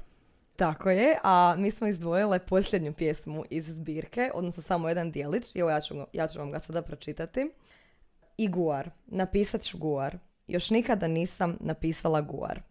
Tako 0.55 0.89
je, 0.89 1.17
a 1.23 1.55
mi 1.57 1.71
smo 1.71 1.87
izdvojile 1.87 2.39
posljednju 2.39 2.93
pjesmu 2.93 3.43
iz 3.49 3.65
zbirke, 3.67 4.31
odnosno 4.33 4.63
samo 4.63 4.89
jedan 4.89 5.11
dijelić, 5.11 5.55
i 5.55 5.59
evo 5.59 5.69
ja 5.69 5.81
ću, 5.81 5.95
ja 6.13 6.27
ću 6.27 6.39
vam 6.39 6.51
ga 6.51 6.59
sada 6.59 6.81
pročitati. 6.81 7.51
I 8.37 8.47
Guar, 8.47 8.89
napisat 9.05 9.61
ću 9.61 9.77
Guar. 9.77 10.17
Još 10.47 10.69
nikada 10.69 11.07
nisam 11.07 11.57
napisala 11.59 12.21
Guar. 12.21 12.61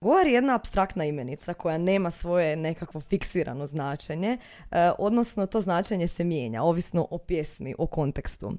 Guar 0.00 0.26
je 0.26 0.32
jedna 0.32 0.54
abstraktna 0.54 1.04
imenica 1.04 1.54
koja 1.54 1.78
nema 1.78 2.10
svoje 2.10 2.56
nekakvo 2.56 3.00
fiksirano 3.00 3.66
značenje, 3.66 4.38
e, 4.70 4.90
odnosno 4.98 5.46
to 5.46 5.60
značenje 5.60 6.06
se 6.06 6.24
mijenja, 6.24 6.62
ovisno 6.62 7.06
o 7.10 7.18
pjesmi, 7.18 7.74
o 7.78 7.86
kontekstu. 7.86 8.52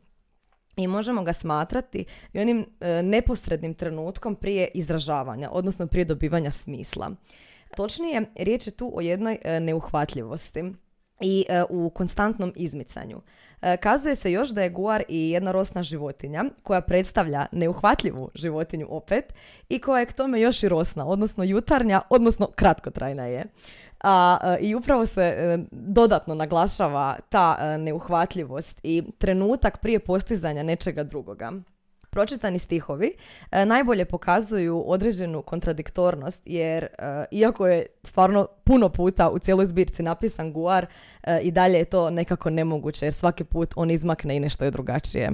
I 0.76 0.88
možemo 0.88 1.24
ga 1.24 1.34
smatrati 1.34 2.06
i 2.34 2.40
onim 2.40 2.66
e, 2.80 3.04
neposrednim 3.04 3.74
trenutkom 3.74 4.36
prije 4.36 4.68
izražavanja, 4.74 5.50
odnosno 5.52 5.88
prije 5.88 6.06
dobivanja 6.06 6.52
smisla. 6.52 7.12
Točnije, 7.76 8.26
riječ 8.36 8.68
je 8.68 8.72
tu 8.72 8.92
o 8.96 9.02
jednoj 9.02 9.38
e, 9.44 9.60
neuhvatljivosti 9.60 10.74
i 11.22 11.46
e, 11.50 11.64
u 11.70 11.90
konstantnom 11.90 12.54
izmicanju. 12.56 13.22
E, 13.62 13.78
kazuje 13.78 14.16
se 14.16 14.32
još 14.32 14.50
da 14.50 14.62
je 14.62 14.70
guar 14.70 15.04
i 15.08 15.30
jedna 15.30 15.52
rosna 15.52 15.84
životinja 15.84 16.46
koja 16.64 16.82
predstavlja 16.82 17.46
neuhvatljivu 17.52 18.30
životinju 18.36 18.88
opet 18.90 19.34
i 19.70 19.80
koja 19.80 20.00
je 20.00 20.06
k 20.06 20.14
tome 20.14 20.42
još 20.42 20.64
i 20.64 20.70
rosna, 20.70 21.06
odnosno 21.06 21.44
jutarnja, 21.44 22.02
odnosno 22.10 22.48
kratkotrajna 22.56 23.26
je. 23.26 23.46
A, 24.04 24.38
I 24.62 24.76
upravo 24.76 25.06
se 25.06 25.58
dodatno 25.72 26.36
naglašava 26.36 27.20
ta 27.30 27.78
neuhvatljivost 27.78 28.80
i 28.84 29.04
trenutak 29.18 29.78
prije 29.82 30.00
postizanja 30.00 30.64
nečega 30.64 31.04
drugoga. 31.04 31.52
Pročitani 32.12 32.60
stihovi 32.60 33.12
e, 33.52 33.66
najbolje 33.66 34.06
pokazuju 34.06 34.84
određenu 34.88 35.42
kontradiktornost 35.42 36.42
jer 36.46 36.84
e, 36.84 36.90
iako 37.32 37.68
je 37.68 37.86
stvarno 38.04 38.48
puno 38.64 38.90
puta 38.90 39.30
u 39.30 39.40
cijeloj 39.40 39.66
zbirci 39.66 40.04
napisan 40.04 40.54
guar 40.54 40.86
e, 41.24 41.40
i 41.42 41.52
dalje 41.52 41.78
je 41.78 41.86
to 41.86 42.10
nekako 42.10 42.50
nemoguće 42.50 43.06
jer 43.06 43.14
svaki 43.14 43.44
put 43.44 43.74
on 43.76 43.92
izmakne 43.92 44.36
i 44.36 44.40
nešto 44.40 44.66
je 44.66 44.72
drugačije. 44.72 45.32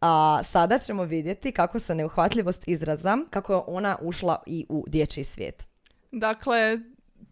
A 0.00 0.40
sada 0.44 0.78
ćemo 0.78 1.04
vidjeti 1.04 1.52
kako 1.52 1.78
se 1.78 1.94
neuhvatljivost 1.94 2.68
izraza, 2.68 3.18
kako 3.30 3.52
je 3.52 3.60
ona 3.66 3.98
ušla 4.02 4.42
i 4.46 4.66
u 4.68 4.84
dječji 4.88 5.24
svijet. 5.24 5.66
Dakle, 6.12 6.78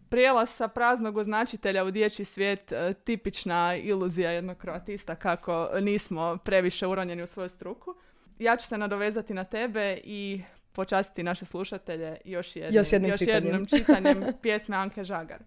Prijelaz 0.09 0.49
sa 0.49 0.67
praznog 0.67 1.17
označitelja 1.17 1.83
u 1.83 1.91
dječji 1.91 2.25
svijet, 2.25 2.71
e, 2.71 2.93
tipična 2.93 3.75
iluzija 3.75 4.31
jednog 4.31 4.57
kroatista 4.57 5.15
kako 5.15 5.69
nismo 5.81 6.37
previše 6.43 6.87
uronjeni 6.87 7.23
u 7.23 7.27
svoju 7.27 7.49
struku. 7.49 7.95
Ja 8.39 8.57
ću 8.57 8.67
se 8.67 8.77
nadovezati 8.77 9.33
na 9.33 9.43
tebe 9.43 9.99
i 10.03 10.41
počastiti 10.71 11.23
naše 11.23 11.45
slušatelje 11.45 12.17
još, 12.25 12.55
jednim, 12.55 12.75
još, 12.75 12.91
jednim 12.91 13.11
još 13.11 13.19
čitanjem. 13.19 13.43
jednom 13.45 13.65
čitanjem 13.65 14.23
pjesme 14.41 14.75
Anke 14.75 15.03
Žagar. 15.03 15.43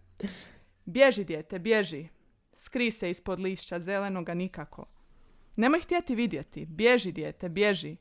Bježi, 0.84 1.24
dijete, 1.24 1.58
bježi. 1.58 2.08
Skri 2.56 2.90
se 2.90 3.10
ispod 3.10 3.40
lišća 3.40 3.78
zelenoga 3.78 4.34
nikako. 4.34 4.86
Nemoj 5.56 5.80
htjeti 5.80 6.14
vidjeti. 6.14 6.66
Bježi, 6.66 7.12
dijete, 7.12 7.48
bježi. 7.48 7.96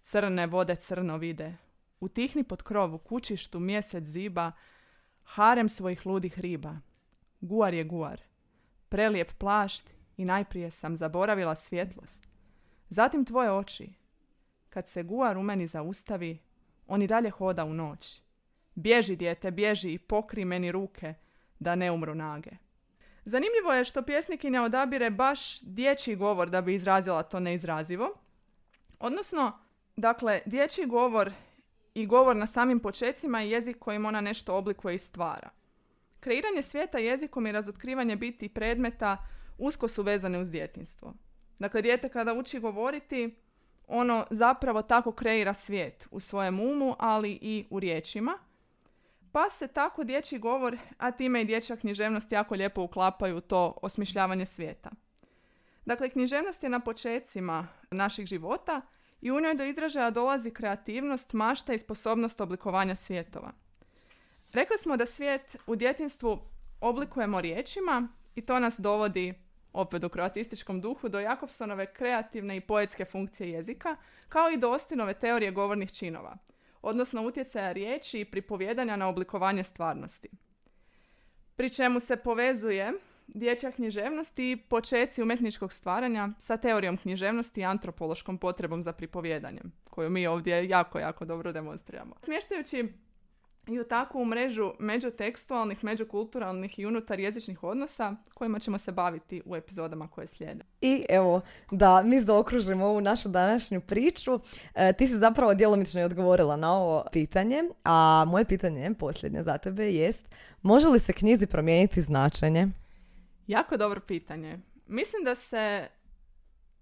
Crne 0.00 0.46
vode 0.46 0.76
crno 0.76 1.16
vide. 1.16 1.56
Utihni 2.00 2.44
pod 2.44 2.62
krov 2.62 2.94
u 2.94 2.98
kućištu 2.98 3.60
mjesec 3.60 4.04
ziba, 4.04 4.52
harem 5.22 5.68
svojih 5.68 6.06
ludih 6.06 6.38
riba. 6.38 6.76
Guar 7.40 7.74
je 7.74 7.84
guar. 7.84 8.20
Prelijep 8.88 9.32
plašt 9.38 9.90
i 10.16 10.24
najprije 10.24 10.70
sam 10.70 10.96
zaboravila 10.96 11.54
svjetlost. 11.54 12.35
Zatim 12.88 13.24
tvoje 13.24 13.52
oči. 13.52 13.92
Kad 14.68 14.88
se 14.88 15.02
guar 15.02 15.38
u 15.38 15.42
meni 15.42 15.66
zaustavi, 15.66 16.38
on 16.86 17.02
i 17.02 17.06
dalje 17.06 17.30
hoda 17.30 17.64
u 17.64 17.74
noć. 17.74 18.22
Bježi, 18.74 19.16
dijete, 19.16 19.50
bježi 19.50 19.92
i 19.92 19.98
pokri 19.98 20.44
meni 20.44 20.72
ruke, 20.72 21.14
da 21.58 21.74
ne 21.74 21.90
umru 21.90 22.14
nage. 22.14 22.50
Zanimljivo 23.24 23.72
je 23.72 23.84
što 23.84 24.02
pjesnikinja 24.02 24.62
odabire 24.62 25.10
baš 25.10 25.60
dječji 25.60 26.16
govor 26.16 26.50
da 26.50 26.60
bi 26.60 26.74
izrazila 26.74 27.22
to 27.22 27.40
neizrazivo. 27.40 28.14
Odnosno, 28.98 29.58
dakle, 29.96 30.40
dječji 30.46 30.86
govor 30.86 31.32
i 31.94 32.06
govor 32.06 32.36
na 32.36 32.46
samim 32.46 32.80
počecima 32.80 33.40
je 33.40 33.50
jezik 33.50 33.78
kojim 33.78 34.06
ona 34.06 34.20
nešto 34.20 34.56
oblikuje 34.56 34.94
i 34.94 34.98
stvara. 34.98 35.50
Kreiranje 36.20 36.62
svijeta 36.62 36.98
jezikom 36.98 37.46
i 37.46 37.52
razotkrivanje 37.52 38.16
biti 38.16 38.48
predmeta 38.48 39.16
usko 39.58 39.88
su 39.88 40.02
vezane 40.02 40.38
uz 40.38 40.50
djetinstvo. 40.50 41.14
Dakle, 41.58 41.82
dijete 41.82 42.08
kada 42.08 42.34
uči 42.34 42.60
govoriti, 42.60 43.36
ono 43.86 44.26
zapravo 44.30 44.82
tako 44.82 45.12
kreira 45.12 45.54
svijet 45.54 46.08
u 46.10 46.20
svojem 46.20 46.60
umu, 46.60 46.96
ali 46.98 47.38
i 47.42 47.66
u 47.70 47.80
riječima. 47.80 48.38
Pa 49.32 49.50
se 49.50 49.68
tako 49.68 50.04
dječji 50.04 50.38
govor, 50.38 50.78
a 50.98 51.10
time 51.10 51.40
i 51.40 51.44
dječja 51.44 51.76
književnost 51.76 52.32
jako 52.32 52.54
lijepo 52.54 52.82
uklapaju 52.82 53.40
to 53.40 53.78
osmišljavanje 53.82 54.46
svijeta. 54.46 54.90
Dakle, 55.84 56.10
književnost 56.10 56.62
je 56.62 56.68
na 56.68 56.80
počecima 56.80 57.68
naših 57.90 58.26
života 58.26 58.80
i 59.20 59.30
u 59.30 59.40
njoj 59.40 59.54
do 59.54 59.64
izražaja 59.64 60.10
dolazi 60.10 60.50
kreativnost, 60.50 61.32
mašta 61.32 61.72
i 61.72 61.78
sposobnost 61.78 62.40
oblikovanja 62.40 62.96
svjetova. 62.96 63.52
Rekli 64.52 64.78
smo 64.78 64.96
da 64.96 65.06
svijet 65.06 65.56
u 65.66 65.76
djetinstvu 65.76 66.38
oblikujemo 66.80 67.40
riječima 67.40 68.08
i 68.34 68.46
to 68.46 68.60
nas 68.60 68.78
dovodi 68.78 69.45
opet 69.76 70.04
u 70.04 70.08
kroatističkom 70.08 70.80
duhu, 70.80 71.08
do 71.08 71.20
Jakobsonove 71.20 71.92
kreativne 71.92 72.56
i 72.56 72.60
poetske 72.60 73.04
funkcije 73.04 73.50
jezika, 73.50 73.96
kao 74.28 74.50
i 74.50 74.56
do 74.56 74.70
Ostinove 74.70 75.14
teorije 75.14 75.50
govornih 75.50 75.92
činova, 75.92 76.36
odnosno 76.82 77.22
utjecaja 77.22 77.72
riječi 77.72 78.20
i 78.20 78.24
pripovjedanja 78.24 78.96
na 78.96 79.08
oblikovanje 79.08 79.64
stvarnosti. 79.64 80.28
Pri 81.56 81.70
čemu 81.70 82.00
se 82.00 82.16
povezuje 82.16 82.92
dječja 83.26 83.70
književnost 83.70 84.38
i 84.38 84.56
počeci 84.68 85.22
umjetničkog 85.22 85.72
stvaranja 85.72 86.28
sa 86.38 86.56
teorijom 86.56 86.96
književnosti 86.96 87.60
i 87.60 87.64
antropološkom 87.64 88.38
potrebom 88.38 88.82
za 88.82 88.92
pripovjedanjem, 88.92 89.72
koju 89.90 90.10
mi 90.10 90.26
ovdje 90.26 90.68
jako, 90.68 90.98
jako 90.98 91.24
dobro 91.24 91.52
demonstriramo. 91.52 92.14
Smještajući 92.22 92.92
i 93.66 93.80
u 93.80 93.84
takvu 93.84 94.24
mrežu 94.24 94.72
međutekstualnih, 94.78 95.84
međukulturalnih 95.84 96.78
i 96.78 96.86
unutar 96.86 97.20
jezičnih 97.20 97.62
odnosa 97.62 98.16
kojima 98.34 98.58
ćemo 98.58 98.78
se 98.78 98.92
baviti 98.92 99.42
u 99.44 99.56
epizodama 99.56 100.08
koje 100.08 100.26
slijede. 100.26 100.64
I 100.80 101.04
evo, 101.08 101.40
da 101.70 102.02
mi 102.02 102.20
zaokružimo 102.20 102.86
ovu 102.86 103.00
našu 103.00 103.28
današnju 103.28 103.80
priču, 103.80 104.40
e, 104.74 104.92
ti 104.92 105.06
si 105.06 105.18
zapravo 105.18 105.54
djelomično 105.54 106.00
i 106.00 106.04
odgovorila 106.04 106.56
na 106.56 106.72
ovo 106.72 107.04
pitanje, 107.12 107.62
a 107.84 108.24
moje 108.26 108.44
pitanje, 108.44 108.90
posljednje 108.98 109.42
za 109.42 109.58
tebe, 109.58 109.92
jest 109.92 110.28
može 110.62 110.88
li 110.88 110.98
se 110.98 111.12
knjizi 111.12 111.46
promijeniti 111.46 112.00
značenje? 112.00 112.68
Jako 113.46 113.76
dobro 113.76 114.00
pitanje. 114.00 114.58
Mislim 114.86 115.24
da 115.24 115.34
se 115.34 115.88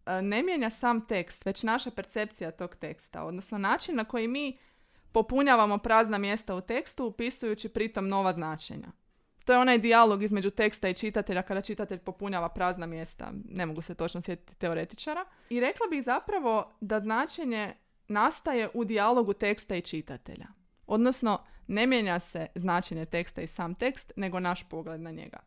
e, 0.07 0.23
ne 0.23 0.43
mijenja 0.43 0.71
sam 0.71 1.07
tekst, 1.07 1.47
već 1.47 1.63
naša 1.63 1.91
percepcija 1.91 2.51
tog 2.51 2.77
teksta, 2.77 3.25
odnosno 3.25 3.59
način 3.59 3.97
na 3.97 4.05
koji 4.05 4.29
mi 4.29 4.59
popunjavamo 5.15 5.79
prazna 5.79 6.19
mjesta 6.19 6.55
u 6.55 6.61
tekstu 6.61 7.07
upisujući 7.07 7.69
pritom 7.69 8.09
nova 8.09 8.33
značenja. 8.33 8.89
To 9.45 9.53
je 9.53 9.59
onaj 9.59 9.79
dijalog 9.79 10.23
između 10.23 10.51
teksta 10.51 10.89
i 10.89 10.95
čitatelja 10.95 11.43
kada 11.43 11.61
čitatelj 11.61 11.99
popunjava 11.99 12.49
prazna 12.49 12.87
mjesta. 12.87 13.33
Ne 13.49 13.67
mogu 13.67 13.83
se 13.83 13.95
točno 13.95 14.21
sjetiti 14.21 14.55
teoretičara. 14.55 15.25
I 15.51 15.61
rekla 15.61 15.87
bih 15.91 16.03
zapravo 16.03 16.73
da 16.81 17.01
značenje 17.01 17.75
nastaje 18.09 18.69
u 18.75 18.85
dijalogu 18.85 19.33
teksta 19.33 19.77
i 19.77 19.83
čitatelja. 19.83 20.47
Odnosno, 20.87 21.45
ne 21.67 21.87
mijenja 21.87 22.19
se 22.19 22.47
značenje 22.55 23.07
teksta 23.07 23.43
i 23.43 23.47
sam 23.47 23.75
tekst, 23.75 24.13
nego 24.17 24.41
naš 24.41 24.69
pogled 24.69 25.01
na 25.01 25.11
njega. 25.11 25.39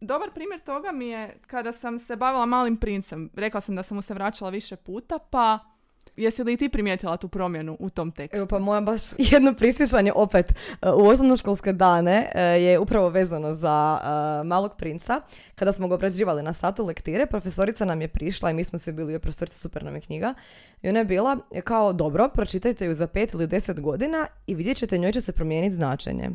Dobar 0.00 0.30
primjer 0.34 0.60
toga 0.60 0.92
mi 0.92 1.08
je 1.08 1.40
kada 1.46 1.72
sam 1.72 1.98
se 1.98 2.16
bavila 2.16 2.46
malim 2.46 2.76
princem. 2.76 3.30
Rekla 3.34 3.60
sam 3.60 3.76
da 3.76 3.82
sam 3.82 3.96
mu 3.96 4.02
se 4.02 4.14
vraćala 4.14 4.50
više 4.50 4.76
puta, 4.76 5.18
pa 5.18 5.71
Jesi 6.16 6.44
li 6.44 6.56
ti 6.56 6.68
primijetila 6.68 7.16
tu 7.16 7.28
promjenu 7.28 7.76
u 7.80 7.90
tom 7.90 8.12
tekstu? 8.12 8.38
Evo 8.38 8.46
pa 8.46 8.58
moja 8.58 8.80
baš 8.80 9.02
jedno 9.32 9.54
prisjećanje 9.54 10.12
opet 10.12 10.52
e, 10.52 10.90
u 10.90 11.06
osnovnoškolske 11.06 11.72
dane 11.72 12.30
e, 12.34 12.42
je 12.42 12.78
upravo 12.78 13.08
vezano 13.08 13.54
za 13.54 14.00
e, 14.02 14.44
malog 14.44 14.76
princa. 14.76 15.20
Kada 15.54 15.72
smo 15.72 15.88
ga 15.88 15.94
obrađivali 15.94 16.42
na 16.42 16.52
satu 16.52 16.86
lektire, 16.86 17.26
profesorica 17.26 17.84
nam 17.84 18.00
je 18.00 18.08
prišla 18.08 18.50
i 18.50 18.54
mi 18.54 18.64
smo 18.64 18.78
se 18.78 18.92
bili, 18.92 19.18
profesorica 19.18 19.58
super 19.58 19.84
nam 19.84 19.94
je 19.94 20.00
knjiga. 20.00 20.34
I 20.82 20.88
ona 20.88 20.98
je 20.98 21.04
bila 21.04 21.38
kao, 21.64 21.92
dobro, 21.92 22.28
pročitajte 22.28 22.86
ju 22.86 22.94
za 22.94 23.06
pet 23.06 23.34
ili 23.34 23.46
deset 23.46 23.80
godina 23.80 24.26
i 24.46 24.54
vidjet 24.54 24.76
ćete 24.76 24.98
njoj 24.98 25.12
će 25.12 25.20
se 25.20 25.32
promijeniti 25.32 25.74
značenje. 25.74 26.30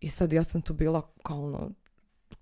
I 0.00 0.08
sad 0.08 0.32
ja 0.32 0.44
sam 0.44 0.62
tu 0.62 0.72
bila 0.72 1.02
kao 1.22 1.44
ono, 1.44 1.70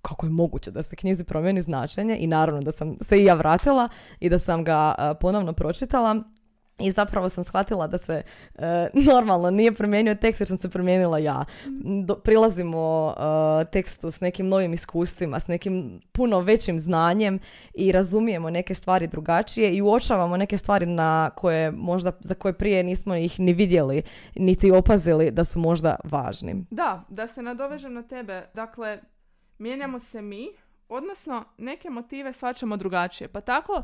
kako 0.03 0.27
je 0.27 0.31
moguće 0.31 0.71
da 0.71 0.83
se 0.83 0.97
knjizi 0.97 1.25
promijeni 1.25 1.63
značenje 1.63 2.17
i 2.21 2.27
naravno 2.27 2.63
da 2.63 2.73
sam 2.73 2.97
se 3.01 3.19
i 3.19 3.25
ja 3.25 3.35
vratila 3.35 3.89
i 4.21 4.29
da 4.29 4.39
sam 4.39 4.65
ga 4.65 4.95
ponovno 5.21 5.53
pročitala 5.53 6.23
i 6.79 6.91
zapravo 6.91 7.29
sam 7.29 7.45
shvatila 7.45 7.87
da 7.87 7.99
se 7.99 8.23
e, 8.55 8.89
normalno 9.12 9.51
nije 9.51 9.75
promijenio 9.75 10.15
tekst 10.15 10.41
jer 10.41 10.49
sam 10.49 10.59
se 10.59 10.69
promijenila 10.69 11.19
ja. 11.19 11.45
Do, 12.05 12.15
prilazimo 12.15 13.15
e, 13.19 13.65
tekstu 13.65 14.11
s 14.11 14.21
nekim 14.21 14.49
novim 14.49 14.73
iskustvima, 14.73 15.41
s 15.41 15.47
nekim 15.47 16.01
puno 16.12 16.41
većim 16.41 16.81
znanjem 16.81 17.39
i 17.75 17.93
razumijemo 17.93 18.51
neke 18.51 18.75
stvari 18.75 19.07
drugačije 19.07 19.77
i 19.77 19.83
uočavamo 19.83 20.37
neke 20.37 20.59
stvari 20.59 20.87
na 20.87 21.31
koje 21.31 21.71
možda 21.71 22.12
za 22.21 22.35
koje 22.35 22.53
prije 22.53 22.83
nismo 22.83 23.15
ih 23.15 23.41
ni 23.41 23.53
vidjeli 23.53 24.03
niti 24.35 24.71
opazili 24.71 25.31
da 25.31 25.45
su 25.45 25.59
možda 25.59 25.97
važni. 26.05 26.65
Da, 26.71 27.05
da 27.09 27.27
se 27.27 27.43
nadovežem 27.43 27.93
na 27.93 28.03
tebe. 28.03 28.49
Dakle, 28.55 29.01
mijenjamo 29.59 29.99
se 29.99 30.23
mi, 30.23 30.49
odnosno 30.89 31.45
neke 31.59 31.91
motive 31.91 32.33
shvaćamo 32.33 32.77
drugačije. 32.77 33.29
Pa 33.29 33.41
tako 33.41 33.83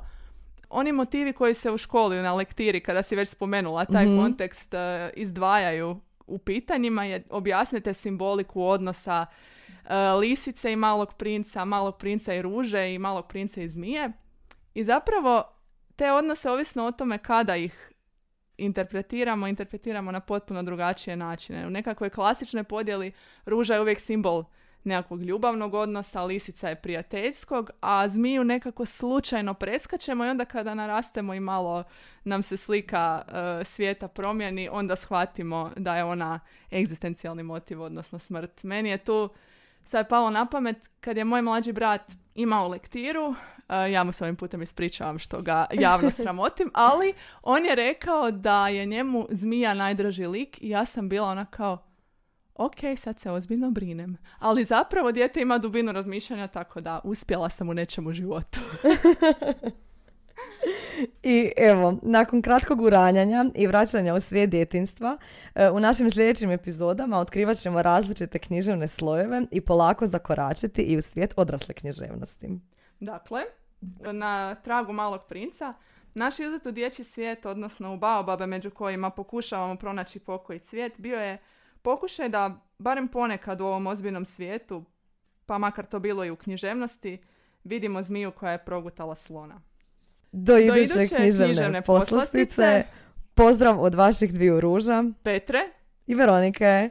oni 0.72 0.92
motivi 0.92 1.32
koji 1.32 1.54
se 1.54 1.70
u 1.70 1.78
školi 1.78 2.16
na 2.16 2.35
lektiri, 2.35 2.80
kada 2.80 3.02
si 3.02 3.16
već 3.16 3.28
spomenula 3.28 3.85
taj 3.85 4.06
mm 4.06 4.18
kontekst, 4.18 4.74
uh, 4.74 4.80
izdvajaju 5.14 6.00
u 6.26 6.38
pitanjima 6.38 7.04
je 7.04 7.24
objasnite 7.30 7.94
simboliku 7.94 8.64
odnosa 8.64 9.26
uh, 9.26 9.90
lisice 10.20 10.72
i 10.72 10.76
malog 10.76 11.14
princa, 11.14 11.64
malog 11.64 11.98
princa 11.98 12.35
i 12.35 12.42
ruže 12.42 12.94
i 12.94 12.98
malog 12.98 13.26
princa 13.26 13.62
i 13.62 13.68
zmije. 13.68 14.12
I 14.74 14.85
zapravo 14.85 15.44
te 15.96 16.12
odnose 16.12 16.50
ovisno 16.50 16.87
o 16.87 16.92
tome 16.92 17.18
kada 17.18 17.56
ih 17.56 17.92
interpretiramo, 18.56 19.48
interpretiramo 19.48 20.12
na 20.12 20.20
potpuno 20.20 20.62
drugačije 20.62 21.16
načine. 21.16 21.66
U 21.66 21.70
nekakvoj 21.70 22.11
klasičnoj 22.11 22.64
podjeli 22.64 23.12
ruža 23.44 23.74
je 23.74 23.80
uvijek 23.80 24.00
simbol 24.00 24.44
nekakvog 24.85 25.23
ljubavnog 25.23 25.75
odnosa, 25.75 26.25
lisica 26.25 26.68
je 26.68 26.77
prijateljskog, 26.77 27.71
a 27.81 28.09
zmiju 28.09 28.45
nekako 28.45 28.87
slučajno 28.87 29.55
preskačemo 29.55 30.25
i 30.25 30.29
onda 30.29 30.45
kada 30.45 30.75
narastemo 30.75 31.35
i 31.35 31.40
malo 31.40 31.85
nam 32.25 32.42
se 32.42 32.57
slika 32.57 33.23
uh, 33.27 33.66
svijeta 33.66 34.09
promijeni, 34.09 34.68
onda 34.73 34.97
shvatimo 34.97 35.71
da 35.77 35.97
je 35.97 36.05
ona 36.05 36.40
egzistencijalni 36.73 37.42
motiv, 37.42 37.83
odnosno 37.83 38.18
smrt. 38.18 38.62
Meni 38.62 38.88
je 38.88 38.99
tu 38.99 39.29
sad 39.85 40.09
palo 40.09 40.31
na 40.31 40.47
pamet 40.47 40.77
kad 41.01 41.16
je 41.16 41.25
moj 41.25 41.42
mlađi 41.42 41.73
brat 41.73 42.12
imao 42.35 42.68
lektiru, 42.68 43.27
uh, 43.29 43.35
ja 43.90 44.05
mu 44.05 44.12
se 44.12 44.25
ovim 44.25 44.37
putem 44.37 44.62
ispričavam 44.62 45.18
što 45.18 45.42
ga 45.42 45.66
javno 45.73 46.11
sramotim, 46.21 46.71
ali 46.75 47.14
on 47.42 47.64
je 47.64 47.75
rekao 47.75 48.31
da 48.31 48.68
je 48.68 48.87
njemu 48.87 49.27
zmija 49.31 49.75
najdraži 49.75 50.27
lik 50.27 50.62
i 50.62 50.68
ja 50.68 50.85
sam 50.85 51.09
bila 51.09 51.29
ona 51.29 51.45
kao 51.45 51.91
ok, 52.54 52.76
sad 52.96 53.20
se 53.20 53.30
ozbiljno 53.30 53.70
brinem. 53.70 54.16
Ali 54.38 54.64
zapravo 54.64 55.12
dijete 55.12 55.40
ima 55.40 55.58
dubinu 55.58 55.92
razmišljanja, 55.92 56.46
tako 56.46 56.80
da 56.80 57.00
uspjela 57.04 57.48
sam 57.48 57.68
u 57.68 57.74
nečemu 57.74 58.12
životu. 58.12 58.60
I 61.22 61.52
evo, 61.56 61.98
nakon 62.02 62.42
kratkog 62.42 62.80
uranjanja 62.80 63.44
i 63.54 63.66
vraćanja 63.66 64.14
u 64.14 64.20
svijet 64.20 64.50
djetinstva, 64.50 65.18
e, 65.54 65.70
u 65.70 65.80
našim 65.80 66.10
sljedećim 66.10 66.50
epizodama 66.50 67.18
otkrivat 67.18 67.58
ćemo 67.58 67.82
različite 67.82 68.38
književne 68.38 68.88
slojeve 68.88 69.42
i 69.50 69.60
polako 69.60 70.06
zakoračiti 70.06 70.82
i 70.82 70.96
u 70.96 71.02
svijet 71.02 71.34
odrasle 71.36 71.74
književnosti. 71.74 72.48
Dakle, 73.00 73.42
na 74.12 74.54
tragu 74.54 74.92
malog 74.92 75.20
princa, 75.28 75.74
naš 76.14 76.38
izlet 76.38 76.66
u 76.66 76.70
dječji 76.70 77.04
svijet, 77.04 77.46
odnosno 77.46 77.94
u 77.94 77.96
baobabe 77.96 78.46
među 78.46 78.70
kojima 78.70 79.10
pokušavamo 79.10 79.76
pronaći 79.76 80.18
pokoj 80.18 80.56
i 80.56 80.60
cvijet, 80.60 80.98
bio 80.98 81.20
je 81.20 81.38
pokušaj 81.83 82.29
da 82.29 82.61
barem 82.79 83.09
ponekad 83.09 83.61
u 83.61 83.64
ovom 83.64 83.87
ozbiljnom 83.87 84.25
svijetu, 84.25 84.85
pa 85.47 85.59
makar 85.59 85.87
to 85.87 85.99
bilo 85.99 86.25
i 86.25 86.31
u 86.31 86.37
književnosti, 86.37 87.18
vidimo 87.64 88.03
zmiju 88.03 88.31
koja 88.31 88.53
je 88.53 88.64
progutala 88.64 89.14
slona. 89.14 89.61
Do 90.33 90.59
iduće, 90.59 91.16
književne, 91.16 91.83
poslastice. 91.83 92.85
Pozdrav 93.35 93.83
od 93.83 93.95
vaših 93.95 94.35
dviju 94.35 94.61
ruža. 94.61 95.05
Petre. 95.23 95.59
I 96.07 96.14
Veronike. 96.14 96.90